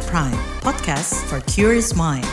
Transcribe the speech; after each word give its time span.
KBR 0.00 0.08
Prime, 0.08 0.40
podcast 0.64 1.12
for 1.28 1.44
curious 1.44 1.92
mind. 1.92 2.24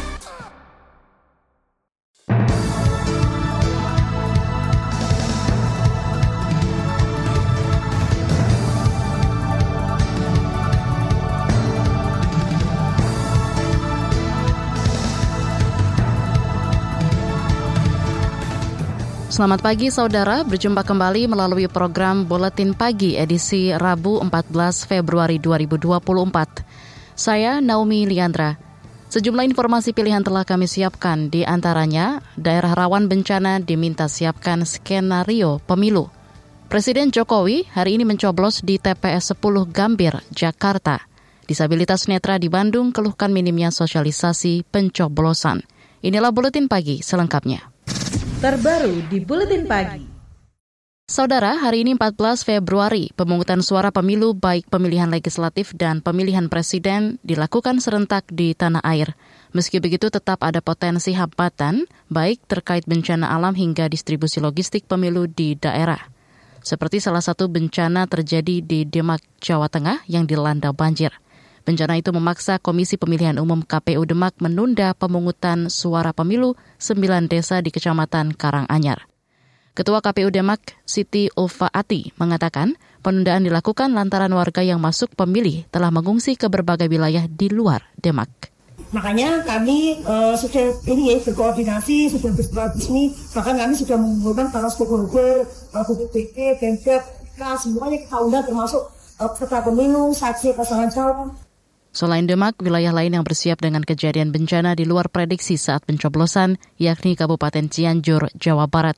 Selamat 19.27 19.59
pagi 19.59 19.91
saudara, 19.91 20.47
berjumpa 20.47 20.87
kembali 20.87 21.27
melalui 21.27 21.67
program 21.67 22.23
Buletin 22.23 22.71
Pagi 22.71 23.19
edisi 23.19 23.75
Rabu 23.75 24.23
14 24.23 24.87
Februari 24.87 25.35
2024. 25.43 26.86
Saya 27.17 27.57
Naomi 27.65 28.05
Liandra. 28.05 28.61
Sejumlah 29.09 29.49
informasi 29.49 29.97
pilihan 29.97 30.21
telah 30.21 30.45
kami 30.45 30.69
siapkan, 30.69 31.33
di 31.33 31.41
antaranya 31.41 32.21
daerah 32.37 32.77
rawan 32.77 33.09
bencana 33.09 33.57
diminta 33.57 34.05
siapkan 34.05 34.61
skenario 34.69 35.57
pemilu. 35.65 36.13
Presiden 36.69 37.09
Jokowi 37.09 37.65
hari 37.73 37.97
ini 37.97 38.05
mencoblos 38.05 38.61
di 38.61 38.77
TPS 38.77 39.33
10 39.33 39.65
Gambir, 39.73 40.21
Jakarta. 40.29 41.01
Disabilitas 41.49 42.05
netra 42.05 42.37
di 42.37 42.53
Bandung 42.53 42.93
keluhkan 42.93 43.33
minimnya 43.33 43.73
sosialisasi 43.73 44.69
pencoblosan. 44.69 45.65
Inilah 46.05 46.29
Buletin 46.29 46.69
Pagi 46.69 47.01
selengkapnya 47.01 47.73
terbaru 48.37 49.01
di 49.09 49.17
Buletin 49.17 49.65
Pagi. 49.65 50.06
Saudara, 51.07 51.55
hari 51.55 51.87
ini 51.87 51.95
14 51.95 52.43
Februari, 52.43 53.15
pemungutan 53.15 53.63
suara 53.63 53.95
pemilu 53.95 54.35
baik 54.35 54.67
pemilihan 54.67 55.07
legislatif 55.07 55.71
dan 55.71 56.03
pemilihan 56.03 56.51
presiden 56.51 57.15
dilakukan 57.23 57.79
serentak 57.79 58.27
di 58.27 58.51
tanah 58.51 58.83
air. 58.83 59.15
Meski 59.55 59.79
begitu 59.79 60.11
tetap 60.11 60.43
ada 60.43 60.59
potensi 60.59 61.15
hambatan, 61.15 61.87
baik 62.11 62.43
terkait 62.51 62.83
bencana 62.83 63.31
alam 63.31 63.55
hingga 63.55 63.87
distribusi 63.87 64.43
logistik 64.43 64.83
pemilu 64.83 65.31
di 65.31 65.55
daerah. 65.55 66.11
Seperti 66.59 66.99
salah 66.99 67.23
satu 67.23 67.47
bencana 67.47 68.03
terjadi 68.11 68.59
di 68.59 68.83
Demak, 68.83 69.23
Jawa 69.39 69.71
Tengah 69.71 70.03
yang 70.11 70.27
dilanda 70.27 70.75
banjir. 70.75 71.15
Bencana 71.63 71.95
itu 71.95 72.11
memaksa 72.11 72.59
Komisi 72.59 72.99
Pemilihan 72.99 73.39
Umum 73.39 73.63
KPU 73.63 74.03
Demak 74.03 74.35
menunda 74.43 74.91
pemungutan 74.91 75.71
suara 75.71 76.11
pemilu 76.11 76.59
sembilan 76.83 77.31
desa 77.31 77.63
di 77.63 77.71
Kecamatan 77.71 78.35
Karanganyar. 78.35 79.16
Ketua 79.77 80.01
KPU 80.01 80.33
Demak, 80.33 80.73
Siti 80.89 81.29
Ulfaati, 81.37 82.09
mengatakan 82.17 82.73
penundaan 83.05 83.45
dilakukan 83.45 83.93
lantaran 83.93 84.33
warga 84.33 84.65
yang 84.65 84.81
masuk 84.81 85.13
pemilih 85.13 85.69
telah 85.69 85.93
mengungsi 85.93 86.33
ke 86.33 86.49
berbagai 86.49 86.89
wilayah 86.89 87.29
di 87.29 87.45
luar 87.53 87.85
Demak. 87.93 88.49
Makanya 88.89 89.45
kami 89.45 90.01
uh, 90.01 90.33
sudah 90.33 90.81
ini 90.89 91.13
ya 91.13 91.21
berkoordinasi, 91.21 92.09
sudah 92.09 92.33
bersilaturahmi, 92.33 93.03
bahkan 93.37 93.53
kami 93.53 93.73
sudah 93.77 94.01
mengumpulkan 94.01 94.49
para 94.49 94.65
stakeholder, 94.65 95.45
uh, 95.45 95.85
BPP, 95.85 96.57
Pemda, 96.57 96.97
semuanya 97.61 98.01
kita 98.01 98.17
undang 98.17 98.49
termasuk 98.49 98.81
uh, 99.21 99.29
peserta 99.29 99.61
pemilu, 99.61 100.09
saksi 100.09 100.57
pasangan 100.57 100.89
calon, 100.89 101.37
Selain 101.93 102.25
Demak, 102.25 102.57
wilayah 102.65 102.97
lain 102.97 103.13
yang 103.13 103.21
bersiap 103.21 103.61
dengan 103.61 103.85
kejadian 103.85 104.33
bencana 104.33 104.73
di 104.73 104.89
luar 104.89 105.13
prediksi 105.13 105.53
saat 105.53 105.85
pencoblosan, 105.85 106.57
yakni 106.81 107.13
Kabupaten 107.13 107.69
Cianjur, 107.69 108.33
Jawa 108.33 108.65
Barat. 108.65 108.97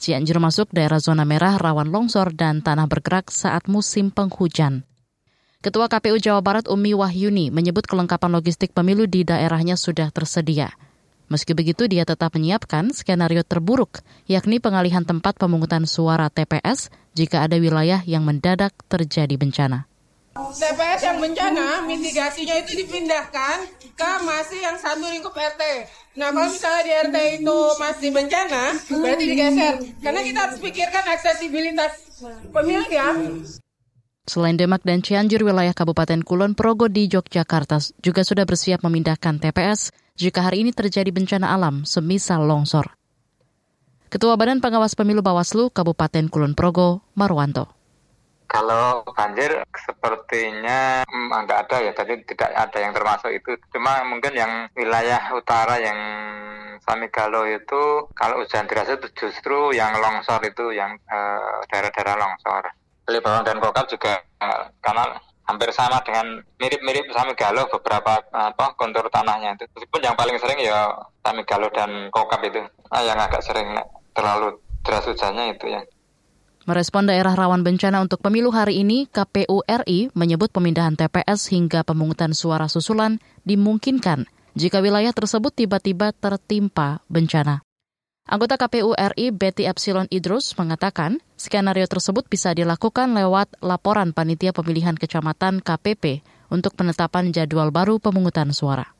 Cianjur 0.00 0.40
masuk 0.40 0.72
daerah 0.72 0.96
zona 0.96 1.28
merah 1.28 1.60
rawan 1.60 1.92
longsor 1.92 2.32
dan 2.32 2.64
tanah 2.64 2.88
bergerak 2.88 3.28
saat 3.28 3.68
musim 3.68 4.08
penghujan. 4.08 4.88
Ketua 5.60 5.92
KPU 5.92 6.16
Jawa 6.16 6.40
Barat 6.40 6.72
Umi 6.72 6.96
Wahyuni 6.96 7.52
menyebut 7.52 7.84
kelengkapan 7.84 8.32
logistik 8.32 8.72
pemilu 8.72 9.04
di 9.04 9.28
daerahnya 9.28 9.76
sudah 9.76 10.08
tersedia. 10.08 10.72
Meski 11.28 11.52
begitu, 11.52 11.84
dia 11.84 12.08
tetap 12.08 12.32
menyiapkan 12.32 12.96
skenario 12.96 13.44
terburuk, 13.44 14.00
yakni 14.24 14.56
pengalihan 14.56 15.04
tempat 15.04 15.36
pemungutan 15.36 15.84
suara 15.84 16.32
TPS 16.32 16.88
jika 17.12 17.44
ada 17.44 17.60
wilayah 17.60 18.00
yang 18.08 18.24
mendadak 18.24 18.72
terjadi 18.88 19.36
bencana. 19.36 19.84
TPS 20.32 21.00
yang 21.04 21.20
bencana, 21.20 21.84
mitigasinya 21.84 22.56
itu 22.56 22.72
dipindahkan 22.82 23.79
ke 24.00 24.12
masih 24.24 24.60
yang 24.64 24.76
satu 24.80 25.04
lingkup 25.04 25.36
RT. 25.36 25.62
Nah, 26.16 26.32
kalau 26.32 26.48
misalnya 26.48 26.82
di 26.82 26.92
RT 27.04 27.16
itu 27.44 27.58
masih 27.76 28.08
bencana, 28.08 28.62
berarti 28.88 29.24
digeser. 29.28 29.74
Karena 30.00 30.20
kita 30.24 30.38
harus 30.48 30.58
pikirkan 30.58 31.04
aksesibilitas 31.12 31.92
pemilih 32.48 32.88
ya. 32.88 33.08
Selain 34.24 34.56
Demak 34.56 34.86
dan 34.86 35.04
Cianjur, 35.04 35.42
wilayah 35.42 35.74
Kabupaten 35.74 36.22
Kulon 36.22 36.54
Progo 36.54 36.86
di 36.86 37.10
Yogyakarta 37.10 37.82
juga 38.00 38.22
sudah 38.22 38.46
bersiap 38.46 38.80
memindahkan 38.86 39.42
TPS 39.42 39.90
jika 40.14 40.46
hari 40.46 40.62
ini 40.64 40.70
terjadi 40.70 41.10
bencana 41.10 41.50
alam, 41.50 41.82
semisal 41.82 42.46
longsor. 42.46 42.94
Ketua 44.10 44.34
Badan 44.34 44.62
Pengawas 44.62 44.94
Pemilu 44.94 45.22
Bawaslu 45.22 45.70
Kabupaten 45.70 46.30
Kulon 46.30 46.54
Progo, 46.54 47.02
Marwanto. 47.14 47.79
Kalau 48.50 49.06
banjir 49.14 49.62
sepertinya 49.78 51.06
enggak 51.06 51.58
mm, 51.58 51.64
ada 51.70 51.76
ya, 51.86 51.92
tadi 51.94 52.18
tidak 52.26 52.50
ada 52.50 52.78
yang 52.82 52.90
termasuk 52.90 53.30
itu. 53.30 53.54
Cuma 53.70 54.02
mungkin 54.02 54.34
yang 54.34 54.66
wilayah 54.74 55.30
utara 55.38 55.78
yang 55.78 55.98
Samigalo 56.80 57.46
itu 57.46 58.10
kalau 58.16 58.42
hujan 58.42 58.66
deras 58.66 58.90
itu 58.90 59.06
justru 59.14 59.70
yang 59.76 59.94
longsor 60.00 60.42
itu 60.42 60.74
yang 60.74 60.98
daerah 61.06 61.62
daerah-daerah 61.70 62.16
longsor. 62.18 62.64
Bawang 63.10 63.42
dan 63.42 63.58
Kokap 63.58 63.90
juga 63.90 64.22
uh, 64.38 64.70
karena 64.78 65.18
hampir 65.50 65.70
sama 65.74 65.98
dengan 66.06 66.38
mirip-mirip 66.62 67.10
Samigalo 67.10 67.66
beberapa 67.70 68.22
apa 68.30 68.74
kontur 68.74 69.06
tanahnya 69.10 69.58
itu. 69.58 69.66
Meskipun 69.74 70.02
yang 70.02 70.14
paling 70.14 70.38
sering 70.38 70.58
ya 70.62 70.94
Samigalo 71.22 71.70
dan 71.74 72.10
Kokap 72.10 72.42
itu. 72.46 72.62
Nah, 72.62 73.02
yang 73.02 73.18
agak 73.18 73.42
sering 73.42 73.78
terlalu 74.14 74.58
deras 74.82 75.06
hujannya 75.06 75.54
itu 75.54 75.66
ya. 75.70 75.82
Merespon 76.68 77.08
daerah 77.08 77.32
rawan 77.32 77.64
bencana 77.64 78.04
untuk 78.04 78.20
pemilu 78.20 78.52
hari 78.52 78.84
ini, 78.84 79.08
KPU 79.08 79.64
RI 79.64 80.12
menyebut 80.12 80.52
pemindahan 80.52 80.92
TPS 80.92 81.48
hingga 81.48 81.80
pemungutan 81.88 82.36
suara 82.36 82.68
susulan 82.68 83.16
dimungkinkan 83.48 84.28
jika 84.52 84.84
wilayah 84.84 85.16
tersebut 85.16 85.56
tiba-tiba 85.56 86.12
tertimpa 86.12 87.00
bencana. 87.08 87.64
Anggota 88.28 88.60
KPU 88.60 88.92
RI 88.92 89.32
Betty 89.32 89.64
Epsilon 89.64 90.04
Idrus 90.12 90.52
mengatakan 90.60 91.24
skenario 91.40 91.88
tersebut 91.88 92.28
bisa 92.28 92.52
dilakukan 92.52 93.16
lewat 93.16 93.56
laporan 93.64 94.12
panitia 94.12 94.52
pemilihan 94.52 95.00
kecamatan 95.00 95.64
KPP 95.64 96.20
untuk 96.52 96.76
penetapan 96.76 97.32
jadwal 97.32 97.72
baru 97.72 97.96
pemungutan 97.96 98.52
suara. 98.52 98.99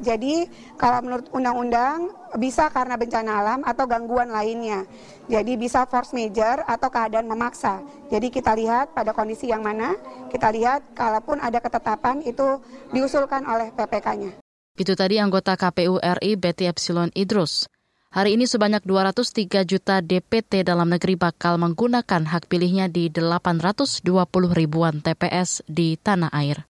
Jadi 0.00 0.48
kalau 0.78 1.02
menurut 1.02 1.26
undang-undang 1.34 2.14
bisa 2.38 2.70
karena 2.70 2.94
bencana 2.96 3.30
alam 3.42 3.60
atau 3.66 3.84
gangguan 3.84 4.30
lainnya. 4.30 4.86
Jadi 5.26 5.58
bisa 5.60 5.84
force 5.84 6.14
major 6.16 6.62
atau 6.64 6.88
keadaan 6.88 7.28
memaksa. 7.28 7.84
Jadi 8.08 8.32
kita 8.32 8.54
lihat 8.56 8.96
pada 8.96 9.12
kondisi 9.12 9.50
yang 9.50 9.60
mana, 9.60 9.98
kita 10.30 10.48
lihat 10.54 10.94
kalaupun 10.96 11.42
ada 11.42 11.60
ketetapan 11.60 12.24
itu 12.24 12.62
diusulkan 12.94 13.44
oleh 13.44 13.74
PPK-nya. 13.76 14.40
Itu 14.78 14.96
tadi 14.96 15.20
anggota 15.20 15.58
KPU 15.58 16.00
RI 16.00 16.38
Betty 16.40 16.64
Epsilon 16.64 17.12
Idrus. 17.12 17.68
Hari 18.10 18.34
ini 18.34 18.48
sebanyak 18.48 18.82
203 18.82 19.62
juta 19.62 20.02
DPT 20.02 20.66
dalam 20.66 20.90
negeri 20.90 21.14
bakal 21.14 21.62
menggunakan 21.62 22.26
hak 22.26 22.50
pilihnya 22.50 22.90
di 22.90 23.06
820 23.06 24.02
ribuan 24.50 24.98
TPS 24.98 25.62
di 25.70 25.94
tanah 25.94 26.32
air. 26.34 26.69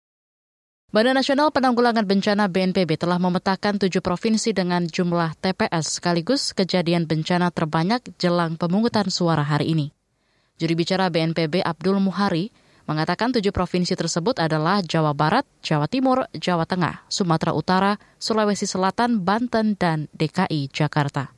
Badan 0.91 1.15
Nasional 1.15 1.55
Penanggulangan 1.55 2.03
Bencana 2.03 2.51
BNPB 2.51 2.99
telah 2.99 3.15
memetakan 3.23 3.79
tujuh 3.79 4.03
provinsi 4.03 4.51
dengan 4.51 4.91
jumlah 4.91 5.39
TPS 5.39 6.03
sekaligus 6.03 6.51
kejadian 6.51 7.07
bencana 7.07 7.55
terbanyak 7.55 8.03
jelang 8.19 8.59
pemungutan 8.59 9.07
suara 9.07 9.47
hari 9.47 9.71
ini. 9.71 9.95
Juri 10.59 10.75
bicara 10.75 11.07
BNPB 11.07 11.63
Abdul 11.63 12.03
Muhari 12.03 12.51
mengatakan 12.91 13.31
tujuh 13.31 13.55
provinsi 13.55 13.95
tersebut 13.95 14.43
adalah 14.43 14.83
Jawa 14.83 15.15
Barat, 15.15 15.47
Jawa 15.63 15.87
Timur, 15.87 16.27
Jawa 16.35 16.67
Tengah, 16.67 17.07
Sumatera 17.07 17.55
Utara, 17.55 17.95
Sulawesi 18.19 18.67
Selatan, 18.67 19.23
Banten, 19.23 19.79
dan 19.79 20.11
DKI 20.11 20.75
Jakarta. 20.75 21.31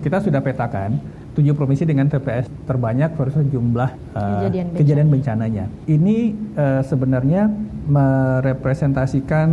Kita 0.00 0.16
sudah 0.24 0.40
petakan 0.40 0.96
tujuh 1.34 1.54
provinsi 1.58 1.84
dengan 1.84 2.06
TPS 2.06 2.46
terbanyak 2.64 3.18
versus 3.18 3.44
jumlah 3.50 3.90
uh, 4.14 4.20
kejadian, 4.40 4.66
bencana. 4.70 4.78
kejadian 4.78 5.08
bencananya. 5.10 5.64
Ini 5.90 6.16
uh, 6.54 6.82
sebenarnya 6.86 7.42
merepresentasikan 7.90 9.48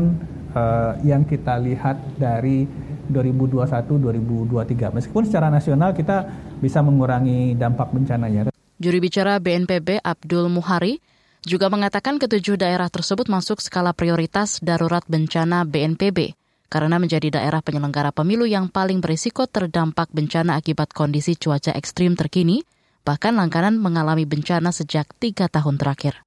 uh, 0.54 0.94
yang 1.02 1.26
kita 1.26 1.58
lihat 1.60 1.98
dari 2.16 2.70
2021-2023. 3.12 4.96
Meskipun 4.96 5.24
secara 5.28 5.52
nasional 5.52 5.92
kita 5.92 6.30
bisa 6.64 6.80
mengurangi 6.80 7.58
dampak 7.58 7.92
bencananya. 7.92 8.54
Juri 8.82 8.98
bicara 8.98 9.38
BNPB 9.38 10.02
Abdul 10.02 10.50
Muhari 10.50 11.02
juga 11.46 11.70
mengatakan 11.74 12.22
ketujuh 12.22 12.58
daerah 12.58 12.90
tersebut 12.90 13.26
masuk 13.26 13.62
skala 13.62 13.98
prioritas 13.98 14.62
darurat 14.62 15.02
bencana 15.10 15.66
BNPB 15.66 16.41
karena 16.72 16.96
menjadi 17.04 17.36
daerah 17.36 17.60
penyelenggara 17.60 18.16
pemilu 18.16 18.48
yang 18.48 18.72
paling 18.72 19.04
berisiko 19.04 19.44
terdampak 19.44 20.08
bencana 20.16 20.56
akibat 20.56 20.96
kondisi 20.96 21.36
cuaca 21.36 21.76
ekstrim 21.76 22.16
terkini, 22.16 22.64
bahkan 23.04 23.36
langganan 23.36 23.76
mengalami 23.76 24.24
bencana 24.24 24.72
sejak 24.72 25.12
tiga 25.20 25.52
tahun 25.52 25.76
terakhir. 25.76 26.24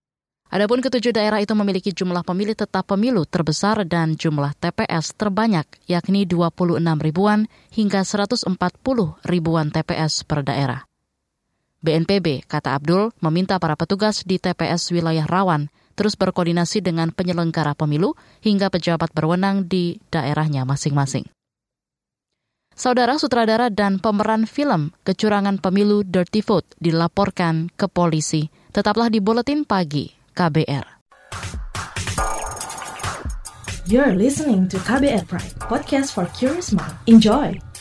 Adapun 0.53 0.85
ketujuh 0.85 1.17
daerah 1.17 1.41
itu 1.41 1.57
memiliki 1.57 1.91
jumlah 1.91 2.23
pemilih 2.23 2.53
tetap 2.55 2.87
pemilu 2.87 3.25
terbesar 3.25 3.89
dan 3.89 4.21
jumlah 4.21 4.53
TPS 4.61 5.17
terbanyak, 5.17 5.67
yakni 5.89 6.29
26 6.29 6.79
ribuan 7.01 7.49
hingga 7.73 8.05
140 8.05 8.53
ribuan 9.25 9.73
TPS 9.73 10.29
per 10.29 10.45
daerah. 10.45 10.85
BNPB, 11.81 12.47
kata 12.47 12.77
Abdul, 12.77 13.11
meminta 13.25 13.57
para 13.59 13.75
petugas 13.75 14.23
di 14.23 14.37
TPS 14.39 14.93
wilayah 14.93 15.25
rawan 15.25 15.73
terus 15.95 16.19
berkoordinasi 16.19 16.83
dengan 16.83 17.15
penyelenggara 17.15 17.73
pemilu 17.79 18.19
hingga 18.43 18.69
pejabat 18.69 19.15
berwenang 19.15 19.67
di 19.71 19.99
daerahnya 20.11 20.67
masing-masing. 20.69 21.27
Saudara 22.75 23.15
sutradara 23.23 23.71
dan 23.71 24.03
pemeran 24.03 24.51
film 24.51 24.91
kecurangan 25.07 25.63
pemilu 25.63 26.03
Dirty 26.03 26.43
Vote 26.43 26.75
dilaporkan 26.83 27.71
ke 27.71 27.87
polisi. 27.87 28.51
Tetaplah 28.75 29.07
di 29.07 29.23
Buletin 29.23 29.63
Pagi 29.63 30.11
KBR. 30.35 30.95
You're 33.87 34.19
listening 34.19 34.67
to 34.73 34.81
KBR 34.83 35.29
Pride, 35.31 35.55
podcast 35.71 36.17
for 36.17 36.27
curious 36.35 36.75
mind. 36.75 36.99
Enjoy! 37.07 37.74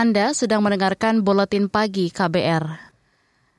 Anda 0.00 0.32
sedang 0.32 0.64
mendengarkan 0.64 1.20
Buletin 1.20 1.68
Pagi 1.68 2.08
KBR. 2.08 2.64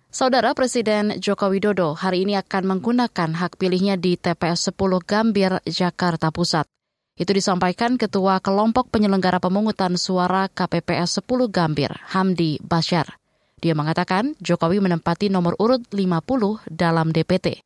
Saudara 0.10 0.58
Presiden 0.58 1.22
Joko 1.22 1.54
Widodo 1.54 1.94
hari 1.94 2.26
ini 2.26 2.34
akan 2.34 2.66
menggunakan 2.66 3.38
hak 3.38 3.62
pilihnya 3.62 3.94
di 3.94 4.18
TPS 4.18 4.74
10 4.74 5.06
Gambir, 5.06 5.62
Jakarta 5.70 6.34
Pusat. 6.34 6.66
Itu 7.14 7.38
disampaikan 7.38 7.94
Ketua 7.94 8.42
Kelompok 8.42 8.90
Penyelenggara 8.90 9.38
Pemungutan 9.38 9.94
Suara 10.02 10.50
KPPS 10.50 11.22
10 11.22 11.46
Gambir, 11.54 11.94
Hamdi 12.10 12.58
Bashar. 12.58 13.22
Dia 13.62 13.78
mengatakan 13.78 14.34
Jokowi 14.42 14.82
menempati 14.82 15.30
nomor 15.30 15.54
urut 15.62 15.86
50 15.94 16.26
dalam 16.66 17.14
DPT. 17.14 17.62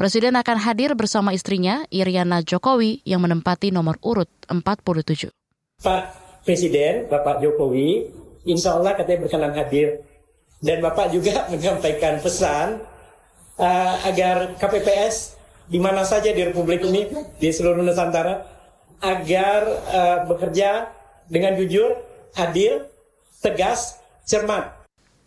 Presiden 0.00 0.40
akan 0.40 0.64
hadir 0.64 0.96
bersama 0.96 1.36
istrinya, 1.36 1.84
Iriana 1.92 2.40
Jokowi, 2.40 3.04
yang 3.04 3.20
menempati 3.20 3.68
nomor 3.68 4.00
urut 4.00 4.32
47. 4.48 5.28
Pak 5.84 6.23
Presiden 6.44 7.08
Bapak 7.08 7.40
Jokowi 7.40 8.08
insya 8.44 8.76
Allah 8.76 8.92
katanya 8.94 9.24
berkenan 9.26 9.56
hadir 9.56 10.04
dan 10.60 10.78
Bapak 10.84 11.12
juga 11.12 11.44
menyampaikan 11.52 12.20
pesan 12.20 12.84
uh, 13.58 13.94
agar 14.04 14.56
KPPS 14.60 15.36
di 15.64 15.80
mana 15.80 16.04
saja 16.04 16.28
di 16.30 16.44
Republik 16.44 16.84
ini 16.84 17.08
di 17.40 17.48
seluruh 17.48 17.80
Nusantara 17.80 18.44
agar 19.00 19.60
uh, 19.88 20.18
bekerja 20.28 20.88
dengan 21.28 21.56
jujur, 21.56 21.96
adil, 22.36 22.84
tegas, 23.40 24.00
cermat. 24.28 24.84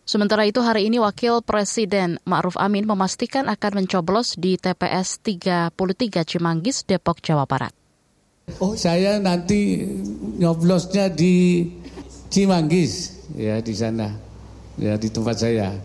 Sementara 0.08 0.48
itu 0.48 0.64
hari 0.64 0.88
ini 0.88 1.04
Wakil 1.04 1.44
Presiden 1.44 2.16
Ma'ruf 2.24 2.56
Amin 2.56 2.88
memastikan 2.88 3.52
akan 3.52 3.84
mencoblos 3.84 4.40
di 4.40 4.56
TPS 4.56 5.20
33 5.20 5.76
Cimanggis, 6.24 6.88
Depok, 6.88 7.20
Jawa 7.20 7.44
Barat. 7.44 7.77
Oh 8.58 8.74
saya 8.74 9.22
nanti 9.22 9.86
nyoblosnya 10.42 11.14
di 11.14 11.68
Cimanggis 12.34 13.22
ya 13.38 13.62
di 13.62 13.74
sana 13.78 14.10
ya 14.82 14.98
di 14.98 15.14
tempat 15.14 15.38
saya. 15.38 15.78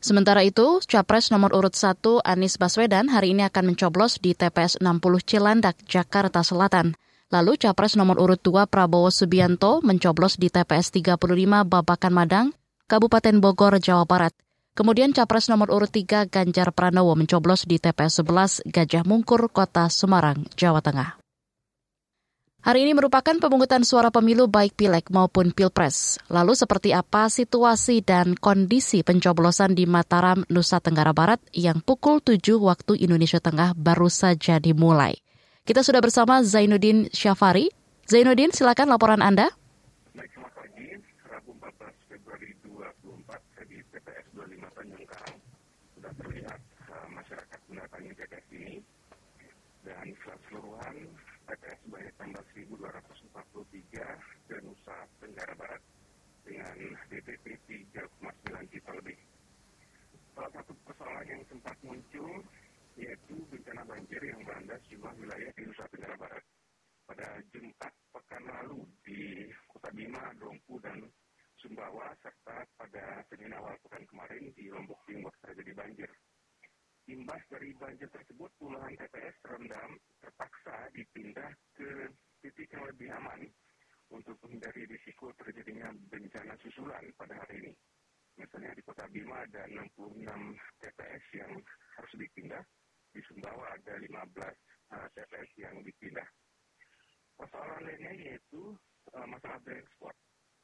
Sementara 0.00 0.44
itu, 0.44 0.80
Capres 0.84 1.28
nomor 1.28 1.52
urut 1.52 1.76
1 1.76 2.24
Anies 2.24 2.56
Baswedan 2.56 3.12
hari 3.12 3.36
ini 3.36 3.44
akan 3.44 3.72
mencoblos 3.72 4.16
di 4.16 4.32
TPS 4.32 4.80
60 4.80 5.00
Cilandak, 5.24 5.76
Jakarta 5.84 6.40
Selatan. 6.40 6.96
Lalu 7.28 7.60
Capres 7.60 7.96
nomor 7.96 8.16
urut 8.16 8.40
2 8.40 8.64
Prabowo 8.68 9.12
Subianto 9.12 9.84
mencoblos 9.84 10.40
di 10.40 10.48
TPS 10.48 10.92
35 10.96 11.20
Babakan 11.68 12.12
Madang, 12.16 12.46
Kabupaten 12.88 13.44
Bogor, 13.44 13.76
Jawa 13.76 14.08
Barat. 14.08 14.32
Kemudian 14.72 15.12
Capres 15.12 15.52
nomor 15.52 15.68
urut 15.68 15.92
3 15.92 16.32
Ganjar 16.32 16.72
Pranowo 16.72 17.12
mencoblos 17.16 17.68
di 17.68 17.76
TPS 17.76 18.24
11 18.24 18.68
Gajah 18.68 19.04
Mungkur, 19.04 19.52
Kota 19.52 19.88
Semarang, 19.92 20.48
Jawa 20.56 20.80
Tengah. 20.80 21.20
Hari 22.60 22.84
ini 22.84 22.92
merupakan 22.92 23.32
pemungutan 23.40 23.80
suara 23.88 24.12
pemilu 24.12 24.44
baik 24.44 24.76
pileg 24.76 25.08
maupun 25.08 25.48
pilpres. 25.48 26.20
Lalu 26.28 26.52
seperti 26.52 26.92
apa 26.92 27.32
situasi 27.32 28.04
dan 28.04 28.36
kondisi 28.36 29.00
pencoblosan 29.00 29.72
di 29.72 29.88
Mataram, 29.88 30.44
Nusa 30.52 30.76
Tenggara 30.76 31.16
Barat 31.16 31.40
yang 31.56 31.80
pukul 31.80 32.20
7 32.20 32.60
waktu 32.60 33.00
Indonesia 33.00 33.40
Tengah 33.40 33.72
baru 33.72 34.12
saja 34.12 34.60
dimulai. 34.60 35.16
Kita 35.64 35.80
sudah 35.80 36.04
bersama 36.04 36.44
Zainuddin 36.44 37.08
Syafari. 37.16 37.72
Zainuddin, 38.04 38.52
silakan 38.52 38.92
laporan 38.92 39.24
Anda. 39.24 39.48
Baik, 40.12 40.28
selamat 40.36 40.52
pagi. 40.52 41.00
Rabu 41.32 41.56
14 41.64 42.12
Februari 42.12 42.52
24 42.60 43.72
di 43.72 43.78
TPS 43.88 44.26
25 44.36 44.76
Tanjung 44.76 45.04
Karang. 45.08 45.38
Sudah 45.96 46.12
terlihat 46.12 46.60
uh, 46.92 47.08
masyarakat 47.08 47.60
mendatangi 47.72 48.10
TPS 48.20 48.46
ini. 48.52 48.74
Dan 49.80 50.12
keseluruhan 50.12 51.08
TPS 51.50 51.82
sebanyak 51.82 52.14
16.243 52.14 54.06
dan 54.46 54.62
Nusa 54.62 54.96
Tenggara 55.18 55.50
Barat 55.58 55.82
dengan 56.46 56.76
DPP 57.10 57.58
3,9 57.90 58.70
juta 58.70 58.90
lebih. 59.02 59.18
Salah 60.38 60.52
satu 60.54 60.70
persoalan 60.86 61.26
yang 61.26 61.42
sempat 61.50 61.74
muncul 61.82 62.46
yaitu 62.94 63.34
bencana 63.50 63.82
banjir 63.82 64.22
yang 64.22 64.38
melanda 64.46 64.78
sejumlah 64.86 65.10
wilayah 65.18 65.50
di 65.58 65.62
Nusa 65.66 65.90
Tenggara 65.90 66.14
Barat. 66.22 66.44
Pada 67.10 67.26
Jumat 67.50 67.94
pekan 68.14 68.44
lalu 68.46 68.86
di 69.02 69.50
Kota 69.66 69.90
Bima, 69.90 70.30
Dompu, 70.38 70.78
dan 70.78 71.02
Sumbawa, 71.58 72.14
serta 72.22 72.62
pada 72.78 73.26
Senin 73.26 73.58
awal 73.58 73.74
pekan 73.82 74.06
kemarin 74.06 74.54
di 74.54 74.70
Lombok 74.70 75.02
Timur 75.10 75.34
terjadi 75.42 75.74
banjir. 75.74 76.10
Imbas 77.10 77.42
dari 77.50 77.74
banjir 77.74 78.06
tersebut, 78.14 78.46
puluhan 78.62 78.94
TPS 78.94 79.34
terendam 79.42 79.98
terpaksa 80.22 80.86
dipindah 80.94 81.50
ke 81.74 82.06
titik 82.40 82.70
yang 82.72 82.84
lebih 82.86 83.08
aman 83.12 83.40
untuk 84.10 84.34
menghindari 84.42 84.88
risiko 84.88 85.30
terjadinya 85.38 85.92
bencana 86.10 86.54
susulan 86.64 87.04
pada 87.18 87.36
hari 87.36 87.66
ini. 87.66 87.72
Misalnya 88.38 88.72
di 88.72 88.82
Kota 88.82 89.04
Bima 89.12 89.29
ada 89.40 89.62
66 89.72 90.20
TPS 90.84 91.24
yang 91.32 91.52
harus 91.96 92.12
dipindah, 92.12 92.60
di 93.08 93.20
Sumbawa 93.24 93.72
ada 93.72 93.96
15 93.96 94.12
uh, 94.12 95.08
TPS 95.16 95.50
yang 95.56 95.80
dipindah. 95.80 96.28
Persoalan 97.40 97.88
lainnya 97.88 98.12
yaitu 98.20 98.76
uh, 99.16 99.26
masalah 99.26 99.56
blank 99.64 99.88
spot. 99.96 100.12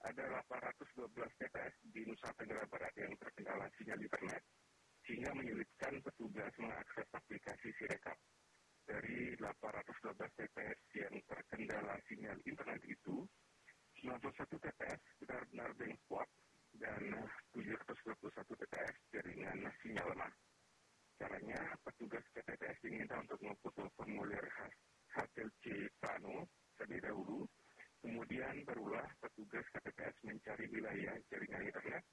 Ada 0.05 0.45
812 0.45 1.09
TPS 1.41 1.75
di 1.89 2.05
Nusa 2.05 2.29
Tenggara 2.37 2.69
Barat 2.69 2.93
yang 3.01 3.17
terkendala 3.17 3.65
sinyal 3.81 3.97
internet 3.97 4.45
sehingga 5.09 5.33
menyulitkan 5.33 5.95
petugas 6.05 6.53
mengakses 6.61 7.09
aplikasi 7.17 7.73
Sirekap. 7.81 8.19
Dari 8.87 9.35
812 9.41 10.15
TPS 10.37 10.81
yang 10.95 11.17
terkendala 11.27 11.97
sinyal 12.07 12.39
internet 12.45 12.83
itu, 12.87 13.25
91 14.05 14.63
TPS 14.63 15.01
benar-benar 15.25 15.71
bank 15.75 15.97
spot 16.07 16.29
dan 16.81 17.03
721 17.53 18.61
TPS 18.61 18.95
jaringan 19.13 19.59
sinyal 19.83 20.07
lemah. 20.13 20.33
Caranya, 21.17 21.61
petugas 21.81 22.25
TPS 22.37 22.77
diminta 22.85 23.17
untuk 23.21 23.41
memfoto 23.41 23.89
formulir 23.97 24.45
hasil 25.17 25.49
C 25.65 25.89
Plano 25.97 26.45
terlebih 26.77 27.09
dahulu, 27.09 27.39
kemudian 28.05 28.61
barulah 28.69 29.09
petugas 29.25 29.65
KPPS 29.73 30.17
mencari 30.29 30.65
wilayah 30.69 31.17
jaringan 31.33 31.65
internet 31.65 32.05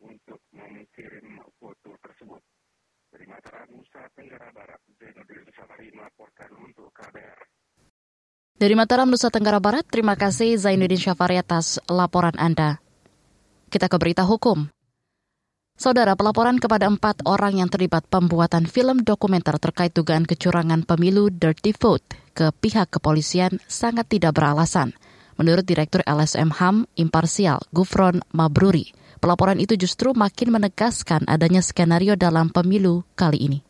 untuk 0.00 0.40
mengirim 0.56 1.44
foto 1.60 1.92
tersebut. 2.00 2.42
Dari 3.08 3.24
Mataram, 3.28 3.68
Nusa 3.72 4.04
Tenggara 4.16 4.48
Barat, 4.52 4.80
Zainuddin 4.96 5.48
Safari 5.52 5.88
melaporkan 5.92 6.50
untuk 6.60 6.88
KBR. 6.92 7.40
Dari 8.58 8.74
Mataram, 8.74 9.08
Nusa 9.08 9.28
Tenggara 9.28 9.60
Barat, 9.60 9.84
terima 9.88 10.16
kasih 10.16 10.56
Zainuddin 10.56 11.00
Syafari 11.00 11.36
atas 11.36 11.80
laporan 11.88 12.36
Anda. 12.40 12.87
Kita 13.68 13.86
ke 13.86 13.96
berita 14.00 14.24
hukum. 14.24 14.68
Saudara, 15.78 16.18
pelaporan 16.18 16.58
kepada 16.58 16.90
empat 16.90 17.22
orang 17.22 17.62
yang 17.62 17.70
terlibat 17.70 18.02
pembuatan 18.10 18.66
film 18.66 19.06
dokumenter 19.06 19.62
terkait 19.62 19.94
dugaan 19.94 20.26
kecurangan 20.26 20.82
pemilu 20.82 21.30
Dirty 21.30 21.70
Vote 21.76 22.18
ke 22.34 22.50
pihak 22.50 22.90
kepolisian 22.90 23.62
sangat 23.70 24.10
tidak 24.10 24.34
beralasan. 24.34 24.96
Menurut 25.38 25.62
Direktur 25.62 26.02
LSM 26.02 26.50
HAM 26.50 26.90
Imparsial, 26.98 27.62
Gufron 27.70 28.26
Mabruri, 28.34 28.90
Pelaporan 29.18 29.58
itu 29.58 29.74
justru 29.74 30.14
makin 30.14 30.54
menegaskan 30.54 31.26
adanya 31.26 31.58
skenario 31.58 32.14
dalam 32.14 32.54
pemilu 32.54 33.02
kali 33.18 33.50
ini. 33.50 33.67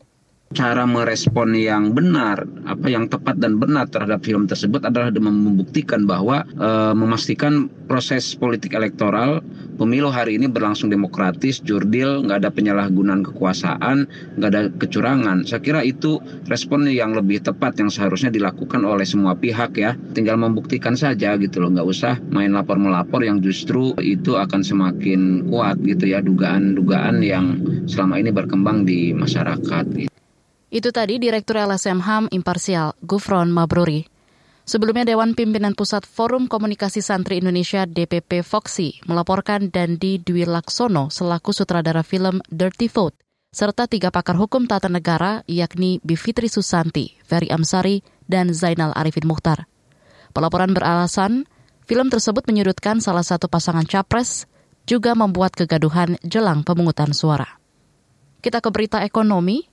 Cara 0.59 0.89
merespon 0.89 1.53
yang 1.53 1.93
benar, 1.93 2.43
apa 2.65 2.89
yang 2.89 3.07
tepat 3.07 3.37
dan 3.37 3.61
benar 3.61 3.87
terhadap 3.93 4.25
film 4.25 4.49
tersebut 4.49 4.81
adalah 4.81 5.13
dengan 5.13 5.37
membuktikan 5.37 6.09
bahwa 6.09 6.43
e, 6.57 6.69
memastikan 6.99 7.69
proses 7.87 8.33
politik 8.35 8.73
elektoral 8.73 9.45
pemilu 9.77 10.09
hari 10.11 10.41
ini 10.41 10.51
berlangsung 10.51 10.91
demokratis, 10.91 11.61
jurdil, 11.61 12.27
nggak 12.27 12.43
ada 12.43 12.51
penyalahgunaan 12.51 13.23
kekuasaan, 13.29 14.11
nggak 14.41 14.51
ada 14.51 14.63
kecurangan. 14.83 15.47
Saya 15.47 15.63
kira 15.63 15.87
itu 15.87 16.19
respon 16.51 16.91
yang 16.91 17.15
lebih 17.15 17.39
tepat 17.45 17.79
yang 17.79 17.93
seharusnya 17.93 18.35
dilakukan 18.35 18.83
oleh 18.83 19.07
semua 19.07 19.39
pihak 19.39 19.79
ya. 19.79 19.95
Tinggal 20.17 20.41
membuktikan 20.43 20.99
saja 20.99 21.39
gitu 21.39 21.63
loh, 21.63 21.71
nggak 21.71 21.87
usah 21.87 22.19
main 22.35 22.51
lapor 22.51 22.81
melapor 22.81 23.21
yang 23.21 23.39
justru 23.39 23.95
itu 24.03 24.35
akan 24.35 24.65
semakin 24.67 25.47
kuat 25.53 25.79
gitu 25.87 26.11
ya 26.11 26.25
dugaan-dugaan 26.25 27.23
yang 27.23 27.63
selama 27.87 28.19
ini 28.19 28.35
berkembang 28.35 28.83
di 28.83 29.15
masyarakat. 29.15 29.87
Gitu. 29.95 30.19
Itu 30.69 30.93
tadi 30.93 31.17
Direktur 31.17 31.57
LSM 31.65 32.05
HAM 32.05 32.25
Imparsial, 32.29 32.93
Gufron 33.01 33.49
Mabruri. 33.49 34.05
Sebelumnya 34.69 35.09
Dewan 35.09 35.33
Pimpinan 35.33 35.73
Pusat 35.73 36.05
Forum 36.05 36.45
Komunikasi 36.45 37.01
Santri 37.01 37.41
Indonesia 37.41 37.89
DPP 37.89 38.45
Foxy 38.45 39.01
melaporkan 39.09 39.73
Dandi 39.73 40.21
Dwi 40.21 40.45
Laksono 40.45 41.09
selaku 41.09 41.57
sutradara 41.57 42.05
film 42.05 42.45
Dirty 42.53 42.93
Vote 42.93 43.17
serta 43.49 43.89
tiga 43.89 44.13
pakar 44.13 44.37
hukum 44.37 44.69
tata 44.69 44.93
negara 44.93 45.41
yakni 45.49 46.05
Bivitri 46.05 46.53
Susanti, 46.53 47.17
Ferry 47.25 47.49
Amsari, 47.49 48.05
dan 48.29 48.53
Zainal 48.53 48.93
Arifin 48.93 49.25
Mukhtar. 49.25 49.65
Pelaporan 50.37 50.77
beralasan 50.77 51.49
film 51.89 52.13
tersebut 52.13 52.45
menyudutkan 52.45 53.01
salah 53.01 53.25
satu 53.25 53.49
pasangan 53.49 53.89
capres 53.89 54.45
juga 54.85 55.17
membuat 55.17 55.57
kegaduhan 55.57 56.21
jelang 56.21 56.61
pemungutan 56.61 57.17
suara. 57.17 57.57
Kita 58.45 58.61
ke 58.61 58.69
berita 58.69 59.01
ekonomi. 59.01 59.65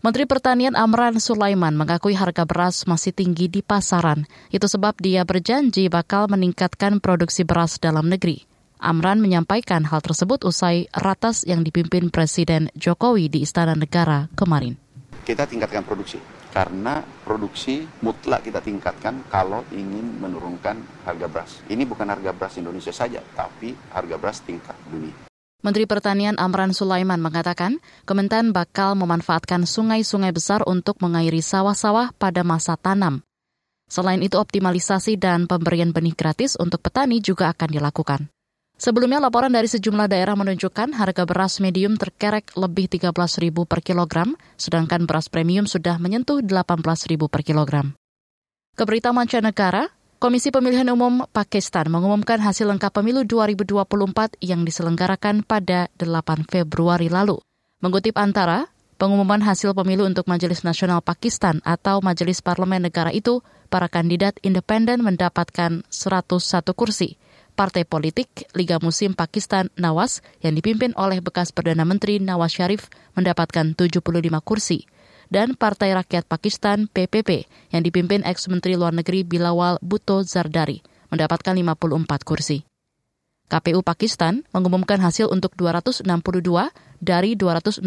Menteri 0.00 0.24
Pertanian 0.24 0.80
Amran 0.80 1.20
Sulaiman 1.20 1.76
mengakui 1.76 2.16
harga 2.16 2.48
beras 2.48 2.88
masih 2.88 3.12
tinggi 3.12 3.52
di 3.52 3.60
pasaran. 3.60 4.24
Itu 4.48 4.64
sebab 4.64 4.96
dia 4.96 5.28
berjanji 5.28 5.92
bakal 5.92 6.24
meningkatkan 6.32 7.04
produksi 7.04 7.44
beras 7.44 7.76
dalam 7.76 8.08
negeri. 8.08 8.48
Amran 8.80 9.20
menyampaikan 9.20 9.84
hal 9.84 10.00
tersebut 10.00 10.40
usai 10.48 10.88
ratas 10.96 11.44
yang 11.44 11.60
dipimpin 11.60 12.08
Presiden 12.08 12.72
Jokowi 12.72 13.28
di 13.28 13.44
Istana 13.44 13.76
Negara 13.76 14.32
kemarin. 14.32 14.80
Kita 15.20 15.44
tingkatkan 15.44 15.84
produksi 15.84 16.16
karena 16.48 17.04
produksi 17.04 17.84
mutlak 18.00 18.48
kita 18.48 18.64
tingkatkan 18.64 19.28
kalau 19.28 19.68
ingin 19.68 20.16
menurunkan 20.16 20.80
harga 21.04 21.28
beras. 21.28 21.60
Ini 21.68 21.84
bukan 21.84 22.08
harga 22.08 22.32
beras 22.32 22.56
Indonesia 22.56 22.96
saja, 22.96 23.20
tapi 23.36 23.76
harga 23.92 24.16
beras 24.16 24.40
tingkat 24.48 24.80
dunia. 24.88 25.29
Menteri 25.60 25.84
Pertanian 25.84 26.40
Amran 26.40 26.72
Sulaiman 26.72 27.20
mengatakan, 27.20 27.84
Kementan 28.08 28.56
bakal 28.56 28.96
memanfaatkan 28.96 29.68
sungai-sungai 29.68 30.32
besar 30.32 30.64
untuk 30.64 30.96
mengairi 31.04 31.44
sawah-sawah 31.44 32.16
pada 32.16 32.40
masa 32.40 32.80
tanam. 32.80 33.20
Selain 33.84 34.24
itu, 34.24 34.40
optimalisasi 34.40 35.20
dan 35.20 35.44
pemberian 35.44 35.92
benih 35.92 36.16
gratis 36.16 36.56
untuk 36.56 36.80
petani 36.80 37.20
juga 37.20 37.52
akan 37.52 37.68
dilakukan. 37.76 38.32
Sebelumnya, 38.80 39.20
laporan 39.20 39.52
dari 39.52 39.68
sejumlah 39.68 40.08
daerah 40.08 40.32
menunjukkan 40.32 40.96
harga 40.96 41.28
beras 41.28 41.60
medium 41.60 42.00
terkerek 42.00 42.56
lebih 42.56 42.88
13 42.88 43.12
ribu 43.44 43.68
per 43.68 43.84
kilogram, 43.84 44.40
sedangkan 44.56 45.04
beras 45.04 45.28
premium 45.28 45.68
sudah 45.68 46.00
menyentuh 46.00 46.40
18 46.40 46.80
ribu 47.12 47.28
per 47.28 47.44
kilogram. 47.44 47.92
Keberita 48.80 49.12
mancanegara, 49.12 49.92
Komisi 50.20 50.52
Pemilihan 50.52 50.84
Umum 50.92 51.24
Pakistan 51.32 51.88
mengumumkan 51.88 52.44
hasil 52.44 52.68
lengkap 52.68 52.92
pemilu 52.92 53.24
2024 53.24 54.36
yang 54.44 54.68
diselenggarakan 54.68 55.40
pada 55.40 55.88
8 55.96 56.44
Februari 56.44 57.08
lalu. 57.08 57.40
Mengutip 57.80 58.20
antara, 58.20 58.68
pengumuman 59.00 59.40
hasil 59.40 59.72
pemilu 59.72 60.04
untuk 60.04 60.28
Majelis 60.28 60.60
Nasional 60.60 61.00
Pakistan 61.00 61.64
atau 61.64 62.04
Majelis 62.04 62.44
Parlemen 62.44 62.84
negara 62.84 63.08
itu, 63.16 63.40
para 63.72 63.88
kandidat 63.88 64.36
independen 64.44 65.00
mendapatkan 65.00 65.88
101 65.88 65.88
kursi. 66.76 67.16
Partai 67.56 67.88
politik 67.88 68.44
Liga 68.52 68.76
Musim 68.76 69.16
Pakistan 69.16 69.72
Nawaz 69.80 70.20
yang 70.44 70.52
dipimpin 70.52 70.92
oleh 71.00 71.24
bekas 71.24 71.48
Perdana 71.48 71.88
Menteri 71.88 72.20
Nawaz 72.20 72.60
Sharif 72.60 72.92
mendapatkan 73.16 73.72
75 73.72 74.04
kursi 74.44 74.84
dan 75.30 75.56
Partai 75.56 75.94
Rakyat 75.94 76.26
Pakistan 76.26 76.90
PPP 76.90 77.48
yang 77.72 77.86
dipimpin 77.86 78.26
ex-Menteri 78.26 78.76
Luar 78.76 78.92
Negeri 78.92 79.24
Bilawal 79.24 79.78
Bhutto 79.80 80.20
Zardari 80.26 80.82
mendapatkan 81.08 81.56
54 81.56 82.26
kursi. 82.26 82.66
KPU 83.50 83.82
Pakistan 83.82 84.46
mengumumkan 84.54 85.02
hasil 85.02 85.26
untuk 85.26 85.54
262 85.58 86.06
dari 87.02 87.34
266 87.34 87.82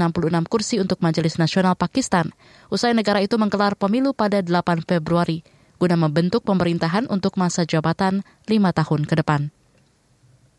kursi 0.52 0.76
untuk 0.84 1.00
Majelis 1.00 1.40
Nasional 1.40 1.80
Pakistan, 1.80 2.36
usai 2.68 2.92
negara 2.92 3.24
itu 3.24 3.40
menggelar 3.40 3.80
pemilu 3.80 4.12
pada 4.12 4.44
8 4.44 4.84
Februari 4.84 5.46
guna 5.84 6.00
membentuk 6.00 6.48
pemerintahan 6.48 7.12
untuk 7.12 7.36
masa 7.36 7.68
jabatan 7.68 8.24
lima 8.48 8.72
tahun 8.72 9.04
ke 9.04 9.20
depan. 9.20 9.52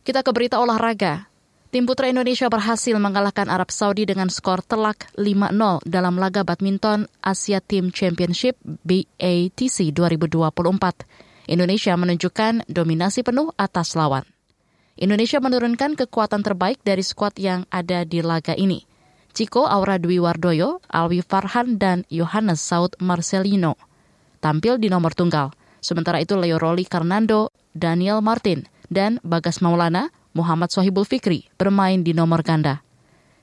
Kita 0.05 0.21
ke 0.21 0.31
berita 0.37 0.61
olahraga. 0.61 1.33
Tim 1.75 1.91
putra 1.91 2.07
Indonesia 2.07 2.47
berhasil 2.47 2.95
mengalahkan 3.03 3.51
Arab 3.51 3.75
Saudi 3.75 4.07
dengan 4.07 4.31
skor 4.31 4.63
telak 4.63 5.11
5-0 5.19 5.83
dalam 5.83 6.15
laga 6.23 6.47
badminton 6.47 7.11
Asia 7.19 7.59
Team 7.59 7.91
Championship 7.91 8.55
BATC 8.63 9.91
2024. 9.91 10.55
Indonesia 11.51 11.99
menunjukkan 11.99 12.71
dominasi 12.71 13.27
penuh 13.27 13.51
atas 13.59 13.99
lawan. 13.99 14.23
Indonesia 14.95 15.43
menurunkan 15.43 15.99
kekuatan 15.99 16.47
terbaik 16.47 16.79
dari 16.87 17.03
skuad 17.03 17.35
yang 17.43 17.67
ada 17.75 18.07
di 18.07 18.23
laga 18.23 18.55
ini. 18.55 18.87
Ciko 19.35 19.67
Aura 19.67 19.99
Dwi 19.99 20.23
Wardoyo, 20.23 20.79
Alwi 20.87 21.27
Farhan, 21.27 21.83
dan 21.83 22.07
Yohanes 22.07 22.63
Saud 22.63 22.95
Marcelino 23.03 23.75
tampil 24.39 24.79
di 24.79 24.87
nomor 24.87 25.11
tunggal. 25.19 25.51
Sementara 25.83 26.23
itu 26.23 26.39
Leo 26.39 26.55
Roli 26.55 26.87
Karnando, 26.87 27.51
Daniel 27.75 28.23
Martin, 28.23 28.63
dan 28.87 29.19
Bagas 29.27 29.59
Maulana 29.59 30.15
Muhammad 30.35 30.75
Sohibul 30.75 31.07
Fikri 31.07 31.47
bermain 31.55 32.03
di 32.03 32.11
nomor 32.11 32.43
ganda. 32.43 32.83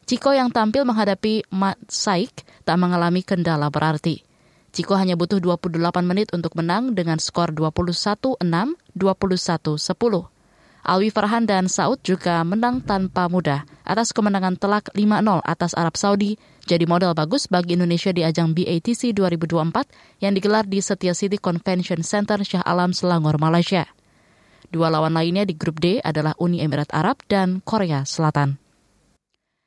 Ciko 0.04 0.36
yang 0.36 0.52
tampil 0.52 0.84
menghadapi 0.84 1.48
Mat 1.56 1.80
Saik 1.88 2.44
tak 2.68 2.76
mengalami 2.76 3.24
kendala 3.24 3.72
berarti. 3.72 4.28
Ciko 4.76 5.00
hanya 5.00 5.16
butuh 5.16 5.40
28 5.40 5.72
menit 6.04 6.32
untuk 6.36 6.56
menang 6.60 6.92
dengan 6.92 7.16
skor 7.16 7.56
21-6, 7.56 8.44
21-10. 8.96 10.32
Alwi 10.82 11.14
Farhan 11.14 11.46
dan 11.46 11.70
Saud 11.70 12.02
juga 12.02 12.42
menang 12.42 12.82
tanpa 12.82 13.30
mudah 13.30 13.64
atas 13.86 14.10
kemenangan 14.12 14.58
telak 14.58 14.90
5-0 14.98 15.46
atas 15.46 15.78
Arab 15.78 15.94
Saudi, 15.94 16.42
jadi 16.66 16.90
modal 16.90 17.14
bagus 17.14 17.46
bagi 17.46 17.78
Indonesia 17.78 18.10
di 18.10 18.26
ajang 18.26 18.58
BATC 18.58 19.14
2024 19.14 20.26
yang 20.26 20.34
digelar 20.34 20.66
di 20.66 20.82
Setia 20.82 21.14
City 21.14 21.38
Convention 21.38 22.02
Center 22.02 22.42
Shah 22.42 22.66
Alam 22.66 22.98
Selangor, 22.98 23.38
Malaysia. 23.38 23.86
Dua 24.72 24.88
lawan 24.88 25.12
lainnya 25.12 25.44
di 25.44 25.51
grup 25.60 25.84
D 25.84 26.00
adalah 26.00 26.32
Uni 26.40 26.63
Emirat 26.63 26.88
Arab 26.96 27.20
dan 27.28 27.60
Korea 27.60 28.08
Selatan. 28.08 28.56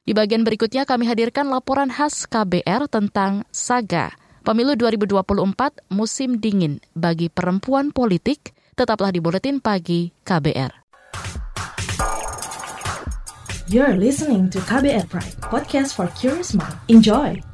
Di 0.05 0.17
bagian 0.17 0.49
berikutnya 0.49 0.89
kami 0.89 1.05
hadirkan 1.05 1.53
laporan 1.53 1.93
khas 1.93 2.25
KBR 2.25 2.89
tentang 2.89 3.45
Saga 3.53 4.17
Pemilu 4.45 4.77
2024 4.77 5.89
musim 5.89 6.37
dingin 6.37 6.77
bagi 6.93 7.33
perempuan 7.33 7.97
politik 7.97 8.53
tetaplah 8.77 9.09
di 9.09 9.17
Buletin 9.17 9.57
Pagi 9.57 10.13
KBR. 10.21 10.85
You're 13.73 13.97
listening 13.97 14.53
to 14.53 14.61
KBR 14.61 15.09
Pride, 15.09 15.41
podcast 15.41 15.97
for 15.97 16.13
curious 16.13 16.53
mind. 16.53 16.77
Enjoy! 16.93 17.54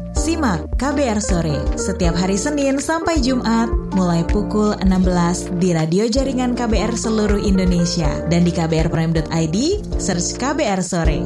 Simak 0.21 0.77
KBR 0.77 1.17
Sore 1.17 1.57
setiap 1.81 2.13
hari 2.13 2.37
Senin 2.37 2.77
sampai 2.77 3.25
Jumat 3.25 3.73
mulai 3.97 4.21
pukul 4.21 4.77
16 4.77 5.57
di 5.57 5.73
radio 5.73 6.05
jaringan 6.05 6.53
KBR 6.53 6.93
seluruh 6.93 7.41
Indonesia 7.41 8.21
dan 8.29 8.45
di 8.45 8.53
kbrprime.id 8.53 9.57
search 9.97 10.37
KBR 10.37 10.81
Sore. 10.85 11.25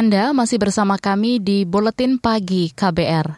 Anda 0.00 0.32
masih 0.32 0.56
bersama 0.56 0.96
kami 0.96 1.44
di 1.44 1.68
Buletin 1.68 2.16
Pagi 2.16 2.72
KBR. 2.72 3.36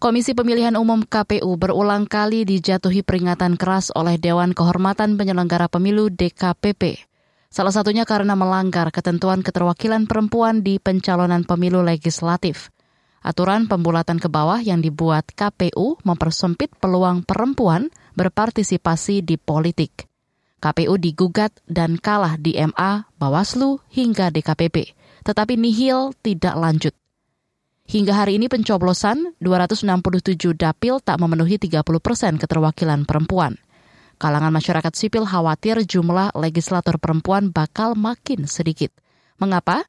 Komisi 0.00 0.32
Pemilihan 0.32 0.72
Umum 0.72 1.04
KPU 1.04 1.60
berulang 1.60 2.08
kali 2.08 2.48
dijatuhi 2.48 3.04
peringatan 3.04 3.60
keras 3.60 3.92
oleh 3.92 4.16
Dewan 4.16 4.56
Kehormatan 4.56 5.20
Penyelenggara 5.20 5.68
Pemilu 5.68 6.08
DKPP. 6.08 7.04
Salah 7.52 7.76
satunya 7.76 8.08
karena 8.08 8.32
melanggar 8.32 8.88
ketentuan 8.88 9.44
keterwakilan 9.44 10.08
perempuan 10.08 10.64
di 10.64 10.80
pencalonan 10.80 11.44
pemilu 11.44 11.84
legislatif. 11.84 12.72
Aturan 13.20 13.68
pembulatan 13.68 14.16
ke 14.16 14.32
bawah 14.32 14.64
yang 14.64 14.80
dibuat 14.80 15.28
KPU 15.28 16.00
mempersempit 16.08 16.72
peluang 16.80 17.20
perempuan 17.20 17.92
berpartisipasi 18.16 19.20
di 19.20 19.36
politik. 19.36 20.08
KPU 20.64 20.96
digugat 20.96 21.52
dan 21.68 22.00
kalah 22.00 22.40
di 22.40 22.56
MA, 22.56 23.12
Bawaslu, 23.20 23.84
hingga 23.92 24.32
DKPP 24.32 25.03
tetapi 25.24 25.56
nihil 25.56 26.12
tidak 26.20 26.54
lanjut. 26.54 26.94
Hingga 27.84 28.16
hari 28.16 28.40
ini 28.40 28.48
pencoblosan 28.48 29.36
267 29.40 30.56
dapil 30.56 31.00
tak 31.04 31.20
memenuhi 31.20 31.60
30 31.60 31.84
persen 32.00 32.40
keterwakilan 32.40 33.04
perempuan. 33.04 33.60
Kalangan 34.16 34.54
masyarakat 34.54 34.92
sipil 34.94 35.28
khawatir 35.28 35.84
jumlah 35.84 36.32
legislator 36.38 36.96
perempuan 36.96 37.52
bakal 37.52 37.92
makin 37.98 38.48
sedikit. 38.48 38.94
Mengapa? 39.36 39.84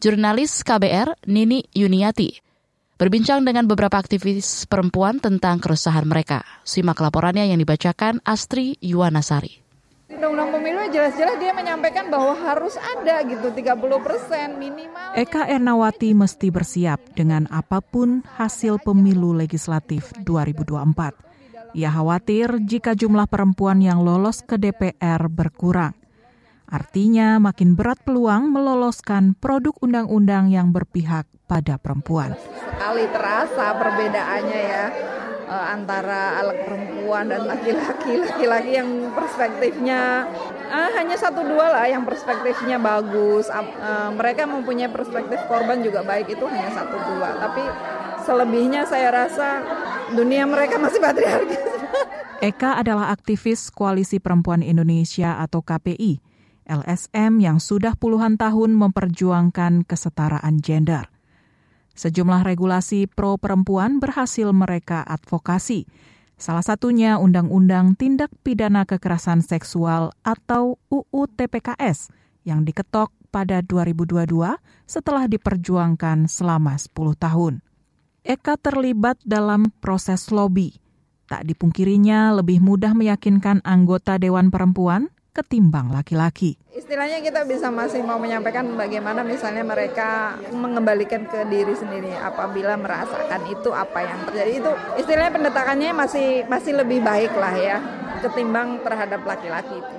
Jurnalis 0.00 0.64
KBR 0.64 1.28
Nini 1.28 1.64
Yuniati 1.72 2.44
berbincang 2.94 3.42
dengan 3.42 3.66
beberapa 3.66 3.98
aktivis 3.98 4.70
perempuan 4.70 5.18
tentang 5.18 5.58
keresahan 5.58 6.06
mereka. 6.06 6.46
Simak 6.62 7.02
laporannya 7.02 7.50
yang 7.50 7.58
dibacakan 7.58 8.22
Astri 8.22 8.78
Yuwanasari. 8.78 9.63
Undang-undang 10.04 10.52
pemilu 10.60 10.84
jelas-jelas 10.92 11.40
dia 11.40 11.56
menyampaikan 11.56 12.12
bahwa 12.12 12.36
harus 12.36 12.76
ada 12.76 13.24
gitu 13.24 13.48
30 13.48 14.04
persen 14.04 14.60
minimal. 14.60 15.16
Eka 15.16 15.48
Ernawati 15.48 16.12
mesti 16.12 16.52
bersiap 16.52 17.00
dengan 17.16 17.48
apa 17.48 17.80
pun 17.80 18.20
hasil 18.36 18.84
pemilu 18.84 19.32
legislatif 19.32 20.12
2024. 20.28 21.72
Ia 21.72 21.88
khawatir 21.88 22.60
jika 22.68 22.92
jumlah 22.92 23.24
perempuan 23.32 23.80
yang 23.80 24.04
lolos 24.04 24.44
ke 24.44 24.60
DPR 24.60 25.24
berkurang. 25.32 25.96
Artinya 26.68 27.40
makin 27.40 27.72
berat 27.72 28.04
peluang 28.04 28.52
meloloskan 28.52 29.32
produk 29.32 29.72
undang-undang 29.80 30.52
yang 30.52 30.68
berpihak 30.68 31.24
pada 31.48 31.80
perempuan. 31.80 32.36
Sekali 32.36 33.08
terasa 33.08 33.72
perbedaannya 33.80 34.60
ya 34.68 34.84
uh, 35.54 35.66
antara 35.70 36.42
alat 36.42 36.58
perempuan 36.66 37.30
dan 37.30 37.46
laki-laki 37.46 38.18
laki-laki 38.18 38.70
yang 38.74 38.90
perspektifnya 39.14 40.26
uh, 40.66 40.90
hanya 40.98 41.14
satu 41.14 41.46
dua 41.46 41.70
lah 41.70 41.86
yang 41.86 42.02
perspektifnya 42.02 42.82
bagus. 42.82 43.46
Uh, 43.46 44.10
mereka 44.18 44.50
mempunyai 44.50 44.90
perspektif 44.90 45.38
korban 45.46 45.78
juga 45.86 46.02
baik 46.02 46.34
itu 46.34 46.44
hanya 46.50 46.74
satu 46.74 46.96
dua. 46.98 47.38
Tapi 47.38 47.62
selebihnya 48.26 48.82
saya 48.90 49.14
rasa 49.14 49.62
dunia 50.10 50.42
mereka 50.50 50.80
masih 50.82 50.98
patriarkis. 50.98 51.62
Eka 52.42 52.76
adalah 52.82 53.14
aktivis 53.14 53.72
Koalisi 53.72 54.20
Perempuan 54.20 54.60
Indonesia 54.60 55.40
atau 55.40 55.64
KPI, 55.64 56.20
LSM 56.68 57.40
yang 57.40 57.56
sudah 57.56 57.96
puluhan 57.96 58.36
tahun 58.36 58.76
memperjuangkan 58.76 59.88
kesetaraan 59.88 60.60
gender. 60.60 61.13
Sejumlah 61.94 62.42
regulasi 62.42 63.06
pro 63.06 63.38
perempuan 63.38 64.02
berhasil 64.02 64.50
mereka 64.50 65.06
advokasi. 65.06 65.86
Salah 66.34 66.66
satunya 66.66 67.22
Undang-Undang 67.22 67.94
Tindak 67.94 68.34
Pidana 68.42 68.82
Kekerasan 68.82 69.46
Seksual 69.46 70.10
atau 70.26 70.82
UU 70.90 71.30
TPKS 71.38 72.10
yang 72.42 72.66
diketok 72.66 73.14
pada 73.30 73.62
2022 73.62 74.26
setelah 74.86 75.30
diperjuangkan 75.30 76.26
selama 76.26 76.74
10 76.74 77.14
tahun. 77.14 77.54
Eka 78.26 78.58
terlibat 78.58 79.22
dalam 79.22 79.70
proses 79.78 80.34
lobby. 80.34 80.82
Tak 81.30 81.46
dipungkirinya 81.46 82.34
lebih 82.34 82.58
mudah 82.58 82.92
meyakinkan 82.98 83.62
anggota 83.62 84.18
Dewan 84.18 84.50
Perempuan 84.50 85.13
ketimbang 85.34 85.90
laki-laki. 85.90 86.54
Istilahnya 86.70 87.18
kita 87.18 87.42
bisa 87.42 87.66
masih 87.74 88.06
mau 88.06 88.22
menyampaikan 88.22 88.70
bagaimana 88.78 89.26
misalnya 89.26 89.66
mereka 89.66 90.38
mengembalikan 90.54 91.26
ke 91.26 91.42
diri 91.50 91.74
sendiri 91.74 92.14
apabila 92.14 92.78
merasakan 92.78 93.42
itu 93.50 93.74
apa 93.74 93.98
yang 94.06 94.18
terjadi 94.30 94.52
itu 94.62 94.72
istilahnya 95.02 95.32
pendetakannya 95.34 95.90
masih 95.90 96.46
masih 96.46 96.72
lebih 96.78 97.02
baik 97.02 97.34
lah 97.34 97.54
ya 97.58 97.76
ketimbang 98.22 98.78
terhadap 98.86 99.26
laki-laki 99.26 99.74
itu. 99.74 99.96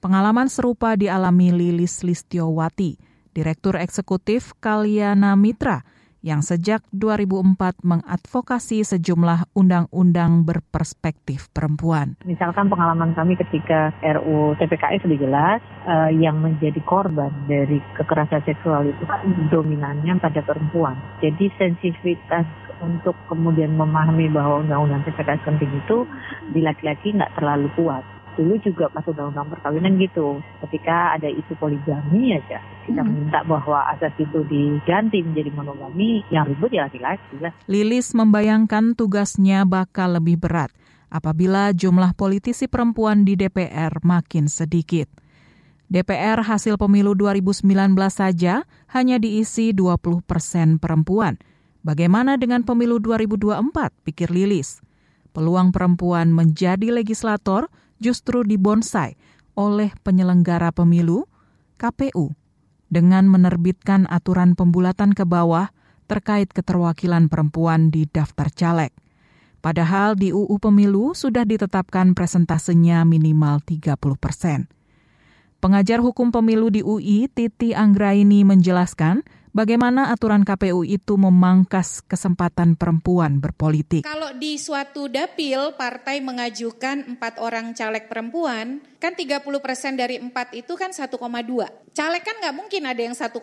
Pengalaman 0.00 0.48
serupa 0.48 0.96
dialami 0.96 1.52
Lilis 1.52 2.00
Listiowati, 2.06 2.96
Direktur 3.36 3.76
Eksekutif 3.76 4.56
Kaliana 4.62 5.36
Mitra, 5.36 5.84
yang 6.28 6.44
sejak 6.44 6.84
2004 6.92 7.80
mengadvokasi 7.80 8.84
sejumlah 8.84 9.48
undang-undang 9.56 10.44
berperspektif 10.44 11.48
perempuan. 11.56 12.20
Misalkan 12.28 12.68
pengalaman 12.68 13.16
kami 13.16 13.40
ketika 13.40 13.96
RU 14.04 14.52
TPKS 14.60 15.08
sudah 15.08 15.18
jelas, 15.18 15.60
uh, 15.88 16.12
yang 16.12 16.44
menjadi 16.44 16.78
korban 16.84 17.32
dari 17.48 17.80
kekerasan 17.96 18.44
seksual 18.44 18.84
itu 18.84 19.04
kan 19.08 19.24
dominannya 19.48 20.20
pada 20.20 20.44
perempuan. 20.44 21.00
Jadi 21.24 21.48
sensitivitas 21.56 22.44
untuk 22.84 23.16
kemudian 23.26 23.74
memahami 23.74 24.30
bahwa 24.30 24.62
undang-undang 24.62 25.02
TPKS 25.08 25.42
penting 25.48 25.72
itu 25.72 26.04
di 26.52 26.60
laki-laki 26.62 27.16
nggak 27.16 27.34
terlalu 27.34 27.72
kuat 27.74 28.04
dulu 28.38 28.54
juga 28.62 28.86
pas 28.94 29.02
undang-undang 29.02 29.50
perkawinan 29.50 29.98
gitu. 29.98 30.38
Ketika 30.62 31.18
ada 31.18 31.26
isu 31.26 31.58
poligami 31.58 32.38
aja, 32.38 32.62
kita 32.86 33.02
hmm. 33.02 33.10
minta 33.10 33.42
bahwa 33.42 33.82
asas 33.90 34.14
itu 34.14 34.46
diganti 34.46 35.26
menjadi 35.26 35.50
monogami, 35.50 36.22
yang 36.30 36.46
ribut 36.46 36.70
ya 36.70 36.86
laki-laki 36.86 37.34
lah. 37.42 37.50
Lilis 37.66 38.14
membayangkan 38.14 38.94
tugasnya 38.94 39.66
bakal 39.66 40.14
lebih 40.14 40.38
berat 40.38 40.70
apabila 41.10 41.72
jumlah 41.74 42.14
politisi 42.14 42.68
perempuan 42.70 43.26
di 43.26 43.34
DPR 43.34 43.98
makin 44.06 44.46
sedikit. 44.46 45.08
DPR 45.88 46.44
hasil 46.44 46.76
pemilu 46.76 47.16
2019 47.16 47.64
saja 48.12 48.68
hanya 48.92 49.16
diisi 49.16 49.72
20 49.72 50.20
persen 50.20 50.76
perempuan. 50.76 51.40
Bagaimana 51.80 52.36
dengan 52.36 52.60
pemilu 52.60 53.00
2024, 53.00 54.04
pikir 54.04 54.28
Lilis. 54.28 54.84
Peluang 55.32 55.72
perempuan 55.72 56.28
menjadi 56.28 56.92
legislator 56.92 57.72
justru 57.98 58.46
dibonsai 58.46 59.18
oleh 59.58 59.90
penyelenggara 60.06 60.70
pemilu, 60.70 61.26
KPU, 61.78 62.34
dengan 62.88 63.28
menerbitkan 63.28 64.06
aturan 64.08 64.54
pembulatan 64.54 65.12
ke 65.12 65.26
bawah 65.26 65.70
terkait 66.08 66.48
keterwakilan 66.50 67.28
perempuan 67.28 67.92
di 67.92 68.08
daftar 68.08 68.48
caleg. 68.50 68.90
Padahal 69.58 70.14
di 70.14 70.30
UU 70.30 70.56
Pemilu 70.62 71.12
sudah 71.12 71.42
ditetapkan 71.42 72.14
presentasenya 72.14 73.02
minimal 73.02 73.60
30 73.66 73.98
persen. 74.16 74.70
Pengajar 75.58 75.98
hukum 75.98 76.30
pemilu 76.30 76.70
di 76.70 76.86
UI, 76.86 77.26
Titi 77.26 77.74
Anggraini 77.74 78.46
menjelaskan 78.46 79.26
bagaimana 79.52 80.12
aturan 80.12 80.46
KPU 80.46 80.82
itu 80.82 81.14
memangkas 81.16 82.00
kesempatan 82.04 82.74
perempuan 82.74 83.38
berpolitik. 83.38 84.06
Kalau 84.06 84.32
di 84.36 84.56
suatu 84.56 85.06
dapil 85.06 85.76
partai 85.76 86.24
mengajukan 86.24 87.16
empat 87.16 87.40
orang 87.42 87.76
caleg 87.76 88.08
perempuan, 88.08 88.80
kan 88.98 89.14
30 89.14 89.44
persen 89.60 89.94
dari 89.94 90.18
empat 90.18 90.54
itu 90.54 90.74
kan 90.74 90.90
1,2. 90.90 91.14
Caleg 91.94 92.22
kan 92.22 92.36
nggak 92.40 92.56
mungkin 92.56 92.82
ada 92.86 93.00
yang 93.02 93.16
1,2. 93.16 93.38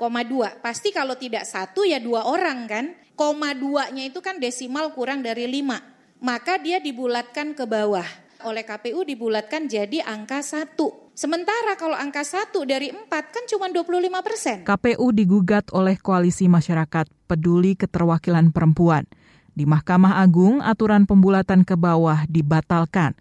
Pasti 0.59 0.89
kalau 0.91 1.15
tidak 1.15 1.47
satu 1.47 1.83
ya 1.85 2.01
dua 2.01 2.27
orang 2.27 2.67
kan. 2.67 2.85
Koma 3.15 3.55
duanya 3.55 4.03
itu 4.03 4.19
kan 4.19 4.43
desimal 4.43 4.91
kurang 4.91 5.23
dari 5.23 5.47
lima. 5.47 5.79
Maka 6.19 6.59
dia 6.59 6.83
dibulatkan 6.83 7.55
ke 7.55 7.63
bawah. 7.63 8.03
Oleh 8.43 8.67
KPU 8.67 9.07
dibulatkan 9.07 9.71
jadi 9.71 10.03
angka 10.03 10.43
satu. 10.43 11.04
Sementara 11.15 11.79
kalau 11.79 11.95
angka 11.95 12.27
satu 12.27 12.67
dari 12.67 12.91
empat 12.91 13.31
kan 13.31 13.47
cuma 13.47 13.71
25 13.71 13.87
persen. 14.19 14.57
KPU 14.67 15.15
digugat 15.15 15.71
oleh 15.71 15.95
Koalisi 15.95 16.51
Masyarakat 16.51 17.07
Peduli 17.31 17.79
Keterwakilan 17.79 18.51
Perempuan. 18.51 19.07
Di 19.55 19.63
Mahkamah 19.63 20.19
Agung, 20.19 20.59
aturan 20.59 21.07
pembulatan 21.07 21.63
ke 21.63 21.79
bawah 21.79 22.27
dibatalkan. 22.27 23.15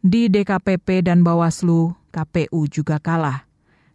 Di 0.00 0.32
DKPP 0.32 1.04
dan 1.04 1.20
Bawaslu, 1.20 1.92
KPU 2.16 2.64
juga 2.64 2.96
kalah. 2.96 3.44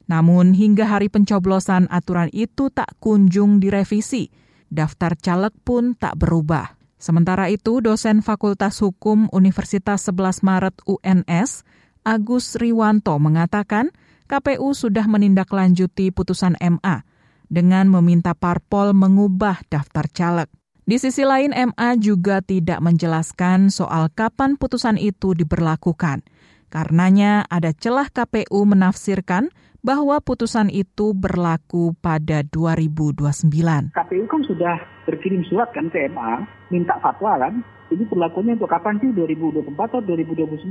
Namun 0.05 0.53
hingga 0.53 0.85
hari 0.85 1.09
pencoblosan 1.09 1.89
aturan 1.89 2.29
itu 2.29 2.69
tak 2.69 3.01
kunjung 3.01 3.57
direvisi. 3.57 4.29
Daftar 4.69 5.17
caleg 5.17 5.57
pun 5.65 5.97
tak 5.97 6.21
berubah. 6.21 6.77
Sementara 7.01 7.49
itu, 7.49 7.81
dosen 7.81 8.21
Fakultas 8.21 8.77
Hukum 8.77 9.25
Universitas 9.33 10.05
11 10.05 10.45
Maret 10.45 10.75
UNS, 10.85 11.65
Agus 12.03 12.55
Riwanto 12.59 13.15
mengatakan 13.19 13.91
KPU 14.29 14.77
sudah 14.77 15.09
menindaklanjuti 15.09 16.13
putusan 16.13 16.53
MA 16.61 17.01
dengan 17.49 17.89
meminta 17.89 18.37
parpol 18.37 18.93
mengubah 18.93 19.65
daftar 19.67 20.05
caleg. 20.13 20.49
Di 20.89 20.97
sisi 20.97 21.21
lain, 21.21 21.53
MA 21.53 22.01
juga 22.01 22.41
tidak 22.41 22.81
menjelaskan 22.81 23.69
soal 23.69 24.09
kapan 24.09 24.57
putusan 24.57 24.97
itu 24.97 25.37
diberlakukan. 25.37 26.25
Karenanya 26.69 27.45
ada 27.49 27.73
celah 27.73 28.09
KPU 28.09 28.65
menafsirkan 28.65 29.53
bahwa 29.85 30.17
putusan 30.21 30.69
itu 30.69 31.13
berlaku 31.13 31.93
pada 31.97 32.41
2029. 32.45 33.93
KPU 33.93 34.25
kan 34.29 34.41
sudah 34.45 34.77
berkirim 35.05 35.41
surat 35.49 35.69
kan 35.73 35.89
ke 35.93 36.09
MA, 36.09 36.45
minta 36.73 36.97
fatwa 37.01 37.37
kan, 37.37 37.61
ini 37.89 38.05
berlakunya 38.05 38.53
untuk 38.53 38.69
kapan 38.69 39.01
sih 39.01 39.09
2024 39.13 39.73
atau 39.73 40.01
2029. 40.05 40.65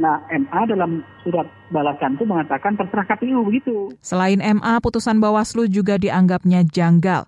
Nah 0.00 0.16
MA 0.28 0.60
dalam 0.68 1.00
surat 1.24 1.48
balasan 1.72 2.20
itu 2.20 2.24
mengatakan 2.28 2.76
terserah 2.76 3.08
KPU 3.08 3.40
begitu. 3.48 3.92
Selain 4.04 4.38
MA, 4.38 4.76
putusan 4.84 5.18
Bawaslu 5.18 5.66
juga 5.66 5.96
dianggapnya 5.96 6.64
janggal. 6.68 7.24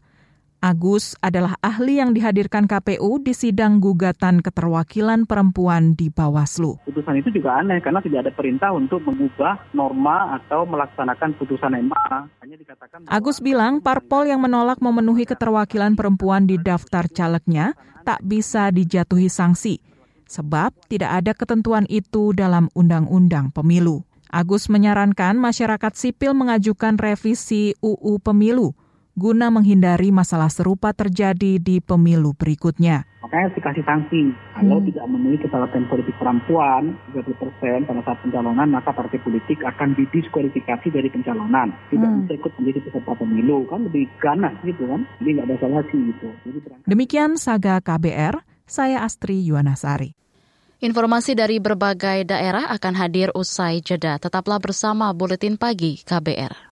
Agus 0.62 1.18
adalah 1.18 1.58
ahli 1.58 1.98
yang 1.98 2.14
dihadirkan 2.14 2.70
KPU 2.70 3.18
di 3.18 3.34
sidang 3.34 3.82
gugatan 3.82 4.38
keterwakilan 4.38 5.26
perempuan 5.26 5.98
di 5.98 6.06
Bawaslu. 6.06 6.78
Putusan 6.86 7.18
itu 7.18 7.34
juga 7.34 7.58
aneh 7.58 7.82
karena 7.82 7.98
tidak 7.98 8.30
ada 8.30 8.32
perintah 8.32 8.70
untuk 8.70 9.02
mengubah 9.02 9.58
norma 9.74 10.38
atau 10.38 10.62
melaksanakan 10.62 11.34
putusan 11.34 11.74
MA. 11.82 12.30
Hanya 12.38 12.54
dikatakan 12.54 13.10
Agus 13.10 13.42
bilang 13.42 13.82
parpol 13.82 14.30
yang 14.30 14.38
menolak 14.38 14.78
memenuhi 14.78 15.26
keterwakilan 15.26 15.98
perempuan 15.98 16.46
di 16.46 16.54
daftar 16.62 17.10
calegnya 17.10 17.74
tak 18.02 18.20
bisa 18.26 18.74
dijatuhi 18.74 19.30
sanksi 19.30 19.78
sebab 20.32 20.72
tidak 20.88 21.10
ada 21.22 21.32
ketentuan 21.36 21.84
itu 21.92 22.32
dalam 22.32 22.72
undang-undang 22.72 23.52
pemilu. 23.52 24.02
Agus 24.32 24.72
menyarankan 24.72 25.36
masyarakat 25.36 25.92
sipil 25.92 26.32
mengajukan 26.32 26.96
revisi 26.96 27.76
UU 27.84 28.16
Pemilu 28.24 28.72
guna 29.12 29.52
menghindari 29.52 30.08
masalah 30.08 30.48
serupa 30.48 30.96
terjadi 30.96 31.60
di 31.60 31.84
pemilu 31.84 32.32
berikutnya. 32.32 33.04
Makanya 33.22 33.42
harus 33.48 33.56
dikasih 33.56 33.84
sanksi. 33.84 34.22
Kalau 34.56 34.78
hmm. 34.80 34.86
tidak 34.92 35.04
memenuhi 35.08 35.38
kesalahan 35.40 35.84
politik 35.88 36.16
perempuan 36.18 36.82
30 37.12 37.32
persen 37.38 37.78
pada 37.86 38.00
saat 38.04 38.18
pencalonan, 38.24 38.68
maka 38.72 38.90
partai 38.92 39.20
politik 39.20 39.60
akan 39.62 39.94
didiskualifikasi 39.96 40.88
dari 40.90 41.08
pencalonan. 41.12 41.72
Tidak 41.92 42.08
hmm. 42.08 42.20
bisa 42.26 42.32
ikut 42.40 42.52
menjadi 42.60 42.78
peserta 42.88 43.12
pemilu. 43.16 43.58
Kan 43.68 43.88
lebih 43.88 44.08
ganas 44.18 44.56
gitu 44.64 44.84
kan. 44.88 45.04
Jadi 45.20 45.28
nggak 45.38 45.46
ada 45.48 45.56
sanksi 45.60 45.96
gitu. 46.12 46.26
Jadi 46.48 46.58
Demikian 46.88 47.38
Saga 47.38 47.78
KBR, 47.78 48.42
saya 48.64 49.04
Astri 49.04 49.44
Yuwanasari. 49.44 50.16
Informasi 50.82 51.38
dari 51.38 51.62
berbagai 51.62 52.26
daerah 52.26 52.66
akan 52.74 52.98
hadir 52.98 53.30
usai 53.38 53.78
jeda. 53.86 54.18
Tetaplah 54.18 54.58
bersama 54.58 55.14
Buletin 55.14 55.54
Pagi 55.54 56.02
KBR. 56.02 56.71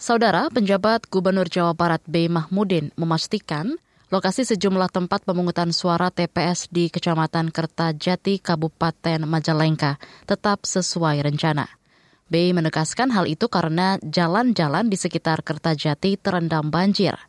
Saudara 0.00 0.48
penjabat 0.48 1.12
Gubernur 1.12 1.44
Jawa 1.44 1.76
Barat 1.76 2.00
B. 2.08 2.24
Mahmudin 2.24 2.88
memastikan 2.96 3.76
lokasi 4.08 4.48
sejumlah 4.48 4.88
tempat 4.88 5.28
pemungutan 5.28 5.76
suara 5.76 6.08
TPS 6.08 6.72
di 6.72 6.88
Kecamatan 6.88 7.52
Kertajati, 7.52 8.40
Kabupaten 8.40 9.28
Majalengka 9.28 10.00
tetap 10.24 10.64
sesuai 10.64 11.20
rencana. 11.20 11.68
B 12.32 12.48
menegaskan 12.56 13.12
hal 13.12 13.28
itu 13.28 13.44
karena 13.52 14.00
jalan-jalan 14.00 14.88
di 14.88 14.96
sekitar 14.96 15.44
Kertajati 15.44 16.16
terendam 16.16 16.72
banjir. 16.72 17.20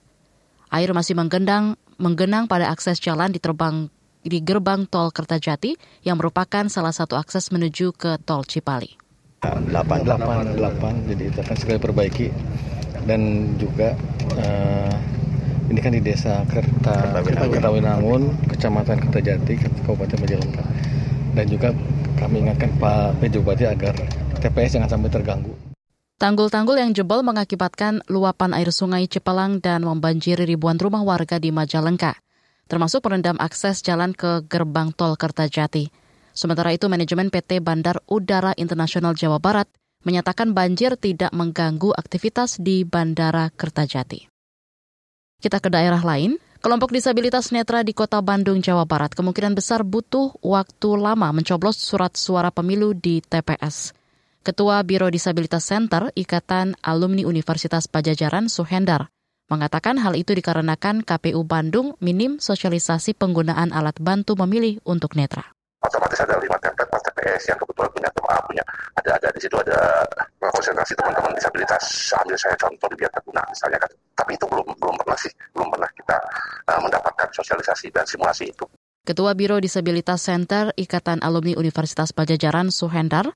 Air 0.72 0.96
masih 0.96 1.20
menggendang, 1.20 1.76
menggenang 2.00 2.48
pada 2.48 2.72
akses 2.72 3.04
jalan 3.04 3.36
di 3.36 3.44
terbang 3.44 3.92
di 4.24 4.40
gerbang 4.40 4.88
tol 4.88 5.12
Kertajati 5.12 5.76
yang 6.08 6.16
merupakan 6.16 6.72
salah 6.72 6.96
satu 6.96 7.20
akses 7.20 7.52
menuju 7.52 7.92
ke 7.92 8.16
tol 8.24 8.48
Cipali. 8.48 9.01
8 9.42 10.06
8 10.06 10.06
8 10.06 11.10
jadi 11.10 11.24
itu 11.34 11.38
akan 11.42 11.56
segera 11.58 11.82
perbaiki 11.82 12.30
dan 13.10 13.54
juga 13.58 13.98
uh, 14.38 14.94
ini 15.72 15.80
kan 15.80 15.96
di 15.96 16.04
desa 16.04 16.44
Kerta 16.52 17.24
Kertawinangun, 17.24 18.28
Kecamatan 18.52 19.08
Kertajati, 19.08 19.56
Kabupaten 19.88 20.20
Majalengka. 20.20 20.64
Dan 21.32 21.46
juga 21.48 21.72
kami 22.20 22.44
ingatkan 22.44 22.76
Pak 22.76 23.24
PJ 23.24 23.40
Bupati 23.40 23.64
agar 23.72 23.96
TPS 24.44 24.76
jangan 24.76 24.92
sampai 24.92 25.08
terganggu. 25.08 25.56
Tanggul-tanggul 26.20 26.78
yang 26.78 26.92
jebol 26.92 27.24
mengakibatkan 27.24 28.04
luapan 28.12 28.52
air 28.54 28.70
sungai 28.70 29.08
Cipalang 29.08 29.64
dan 29.64 29.82
membanjiri 29.88 30.44
ribuan 30.44 30.78
rumah 30.78 31.02
warga 31.02 31.40
di 31.40 31.50
Majalengka, 31.50 32.20
termasuk 32.68 33.02
merendam 33.08 33.40
akses 33.40 33.82
jalan 33.82 34.12
ke 34.12 34.46
gerbang 34.46 34.92
tol 34.94 35.16
Kertajati. 35.18 36.01
Sementara 36.32 36.72
itu, 36.72 36.88
manajemen 36.88 37.28
PT 37.28 37.60
Bandar 37.60 38.00
Udara 38.08 38.56
Internasional 38.56 39.16
Jawa 39.16 39.38
Barat 39.38 39.68
menyatakan 40.02 40.56
banjir 40.56 40.98
tidak 40.98 41.30
mengganggu 41.36 41.94
aktivitas 41.94 42.58
di 42.58 42.82
Bandara 42.88 43.54
Kertajati. 43.54 44.26
Kita 45.42 45.58
ke 45.58 45.70
daerah 45.74 46.02
lain, 46.02 46.38
kelompok 46.62 46.94
disabilitas 46.94 47.50
netra 47.50 47.82
di 47.82 47.94
kota 47.94 48.22
Bandung, 48.22 48.62
Jawa 48.62 48.86
Barat 48.86 49.14
kemungkinan 49.14 49.58
besar 49.58 49.82
butuh 49.86 50.38
waktu 50.42 50.90
lama 50.98 51.34
mencoblos 51.34 51.82
surat 51.82 52.14
suara 52.14 52.50
pemilu 52.54 52.94
di 52.94 53.22
TPS. 53.22 53.94
Ketua 54.42 54.82
Biro 54.82 55.06
Disabilitas 55.14 55.70
Center 55.70 56.10
Ikatan 56.18 56.74
Alumni 56.82 57.30
Universitas 57.30 57.86
Pajajaran 57.86 58.50
Suhendar 58.50 59.14
mengatakan 59.54 60.02
hal 60.02 60.18
itu 60.18 60.34
dikarenakan 60.34 61.06
KPU 61.06 61.46
Bandung 61.46 61.94
minim 62.02 62.42
sosialisasi 62.42 63.14
penggunaan 63.14 63.70
alat 63.70 64.02
bantu 64.02 64.34
memilih 64.40 64.82
untuk 64.82 65.14
netra 65.14 65.46
otomatis 65.82 66.20
ada 66.22 66.38
lima 66.38 66.58
template 66.62 66.90
pas 66.90 67.02
TPS 67.02 67.50
yang 67.50 67.60
kebetulan 67.60 67.92
punya 67.94 68.10
tema 68.14 68.36
punya 68.46 68.64
ada 69.02 69.12
ada 69.18 69.28
di 69.34 69.40
situ 69.42 69.56
ada 69.58 70.06
konsentrasi 70.38 70.94
teman-teman 70.94 71.34
disabilitas 71.34 71.84
ambil 72.22 72.38
saya 72.38 72.56
contoh 72.58 72.88
di 72.94 72.96
biar 73.02 73.12
guna 73.26 73.42
misalnya 73.50 73.80
kan 73.82 73.92
tapi 74.14 74.38
itu 74.38 74.46
belum 74.46 74.66
belum 74.78 74.96
pernah 75.02 75.18
sih 75.18 75.34
belum 75.58 75.68
pernah 75.74 75.90
kita 75.98 76.18
uh, 76.70 76.80
mendapatkan 76.82 77.28
sosialisasi 77.34 77.90
dan 77.90 78.06
simulasi 78.06 78.54
itu. 78.54 78.66
Ketua 79.02 79.34
Biro 79.34 79.58
Disabilitas 79.58 80.22
Center 80.22 80.70
Ikatan 80.78 81.26
Alumni 81.26 81.58
Universitas 81.58 82.14
Pajajaran 82.14 82.70
Suhendar 82.70 83.34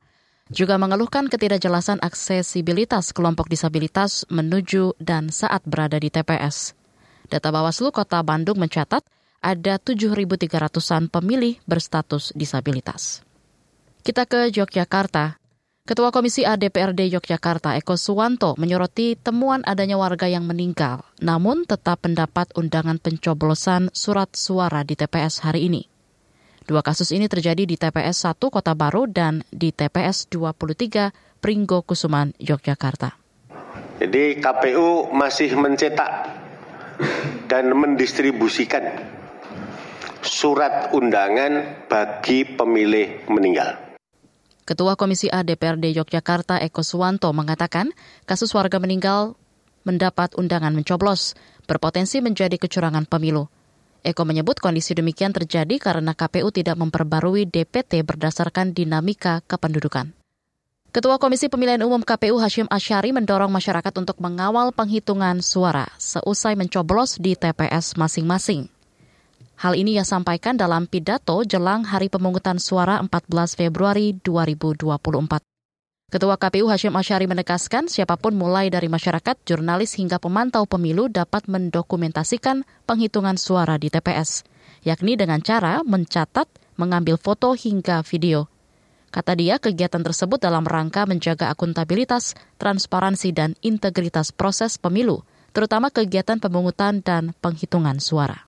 juga 0.53 0.77
mengeluhkan 0.77 1.25
ketidakjelasan 1.25 1.97
aksesibilitas 2.05 3.09
kelompok 3.17 3.49
disabilitas 3.49 4.29
menuju 4.29 4.93
dan 5.01 5.33
saat 5.33 5.65
berada 5.65 5.97
di 5.97 6.13
TPS. 6.13 6.77
Data 7.25 7.49
Bawaslu 7.49 7.89
Kota 7.89 8.21
Bandung 8.21 8.61
mencatat 8.61 9.01
ada 9.43 9.79
7.300-an 9.81 11.11
pemilih 11.11 11.59
berstatus 11.65 12.35
disabilitas. 12.35 13.25
Kita 14.05 14.29
ke 14.29 14.53
Yogyakarta. 14.53 15.41
Ketua 15.85 16.09
Komisi 16.09 16.41
A 16.41 16.57
DPRD 16.57 17.13
Yogyakarta 17.13 17.77
Eko 17.77 17.93
Suwanto 17.93 18.57
menyoroti 18.57 19.13
temuan 19.17 19.61
adanya 19.69 20.01
warga 20.01 20.25
yang 20.25 20.45
meninggal, 20.49 21.05
namun 21.21 21.61
tetap 21.65 22.01
mendapat 22.01 22.49
undangan 22.57 22.97
pencoblosan 22.97 23.93
surat 23.93 24.33
suara 24.33 24.81
di 24.81 24.97
TPS 24.97 25.45
hari 25.45 25.69
ini. 25.69 25.85
Dua 26.65 26.81
kasus 26.81 27.13
ini 27.13 27.29
terjadi 27.29 27.69
di 27.69 27.77
TPS 27.77 28.25
1 28.25 28.41
Kota 28.49 28.73
Baru 28.73 29.05
dan 29.05 29.45
di 29.53 29.69
TPS 29.69 30.25
23 30.33 31.13
Pringgo 31.37 31.85
Kusuman, 31.85 32.33
Yogyakarta. 32.41 33.13
Jadi 34.01 34.41
KPU 34.41 35.13
masih 35.13 35.53
mencetak 35.53 36.33
dan 37.45 37.69
mendistribusikan 37.77 38.81
surat 40.25 40.91
undangan 40.91 41.85
bagi 41.87 42.43
pemilih 42.43 43.29
meninggal. 43.29 43.77
Ketua 44.65 44.97
Komisi 44.97 45.29
A 45.29 45.45
DPRD 45.45 45.93
Yogyakarta 45.93 46.57
Eko 46.57 46.81
Suwanto 46.81 47.29
mengatakan 47.37 47.93
kasus 48.25 48.49
warga 48.57 48.81
meninggal 48.81 49.37
mendapat 49.85 50.33
undangan 50.41 50.73
mencoblos 50.73 51.37
berpotensi 51.69 52.17
menjadi 52.17 52.57
kecurangan 52.57 53.05
pemilu. 53.05 53.45
Eko 54.01 54.25
menyebut 54.25 54.57
kondisi 54.57 54.97
demikian 54.97 55.33
terjadi 55.33 55.77
karena 55.77 56.17
KPU 56.17 56.49
tidak 56.49 56.77
memperbarui 56.77 57.45
DPT 57.45 58.05
berdasarkan 58.05 58.73
dinamika 58.73 59.45
kependudukan. 59.45 60.13
Ketua 60.93 61.19
Komisi 61.19 61.51
Pemilihan 61.51 61.83
Umum 61.83 62.01
KPU 62.01 62.39
Hashim 62.39 62.71
Asyari 62.71 63.11
mendorong 63.11 63.51
masyarakat 63.51 63.93
untuk 63.99 64.17
mengawal 64.17 64.71
penghitungan 64.71 65.43
suara 65.45 65.91
seusai 65.99 66.55
mencoblos 66.55 67.19
di 67.19 67.35
TPS 67.35 67.99
masing-masing. 67.99 68.74
Hal 69.55 69.79
ini 69.79 69.95
ia 69.95 70.03
sampaikan 70.03 70.59
dalam 70.59 70.83
pidato 70.83 71.39
jelang 71.47 71.87
hari 71.87 72.11
pemungutan 72.11 72.59
suara 72.59 72.99
14 72.99 73.55
Februari 73.55 74.11
2024. 74.19 75.39
Ketua 76.11 76.35
KPU 76.35 76.67
Hashim 76.67 76.93
Asyari 76.93 77.25
menegaskan 77.25 77.87
siapa 77.87 78.19
pun 78.19 78.35
mulai 78.35 78.67
dari 78.67 78.91
masyarakat, 78.91 79.41
jurnalis 79.47 79.95
hingga 79.95 80.19
pemantau 80.19 80.67
pemilu 80.67 81.07
dapat 81.07 81.47
mendokumentasikan 81.47 82.67
penghitungan 82.83 83.39
suara 83.39 83.79
di 83.79 83.87
TPS, 83.87 84.43
yakni 84.83 85.15
dengan 85.15 85.39
cara 85.39 85.81
mencatat, 85.87 86.45
mengambil 86.75 87.15
foto 87.15 87.55
hingga 87.55 88.03
video. 88.03 88.51
Kata 89.09 89.39
dia, 89.39 89.55
kegiatan 89.55 90.03
tersebut 90.03 90.43
dalam 90.43 90.67
rangka 90.67 91.07
menjaga 91.07 91.47
akuntabilitas, 91.47 92.35
transparansi, 92.59 93.31
dan 93.31 93.55
integritas 93.63 94.35
proses 94.35 94.75
pemilu, 94.75 95.23
terutama 95.55 95.87
kegiatan 95.87 96.43
pemungutan 96.43 96.99
dan 96.99 97.31
penghitungan 97.39 98.03
suara. 98.03 98.43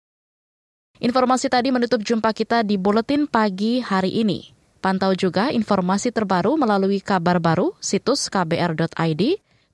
Informasi 0.97 1.45
tadi 1.45 1.69
menutup 1.69 2.01
jumpa 2.01 2.33
kita 2.33 2.65
di 2.65 2.73
Buletin 2.81 3.29
Pagi 3.29 3.85
hari 3.85 4.17
ini. 4.17 4.49
Pantau 4.81 5.13
juga 5.13 5.53
informasi 5.53 6.09
terbaru 6.09 6.57
melalui 6.57 7.01
kabar 7.01 7.37
baru, 7.37 7.77
situs 7.77 8.29
kbr.id, 8.33 9.23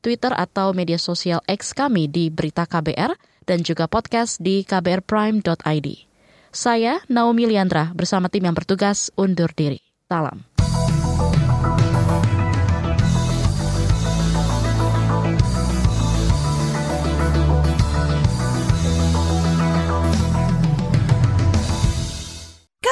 Twitter 0.04 0.32
atau 0.36 0.76
media 0.76 1.00
sosial 1.00 1.40
X 1.48 1.72
kami 1.72 2.12
di 2.12 2.28
Berita 2.28 2.68
KBR, 2.68 3.16
dan 3.48 3.64
juga 3.64 3.88
podcast 3.88 4.40
di 4.44 4.68
kbrprime.id. 4.68 5.88
Saya 6.52 7.00
Naomi 7.08 7.48
Liandra 7.48 7.96
bersama 7.96 8.28
tim 8.28 8.44
yang 8.44 8.56
bertugas 8.56 9.08
undur 9.16 9.52
diri. 9.56 9.80
Salam. 10.12 10.53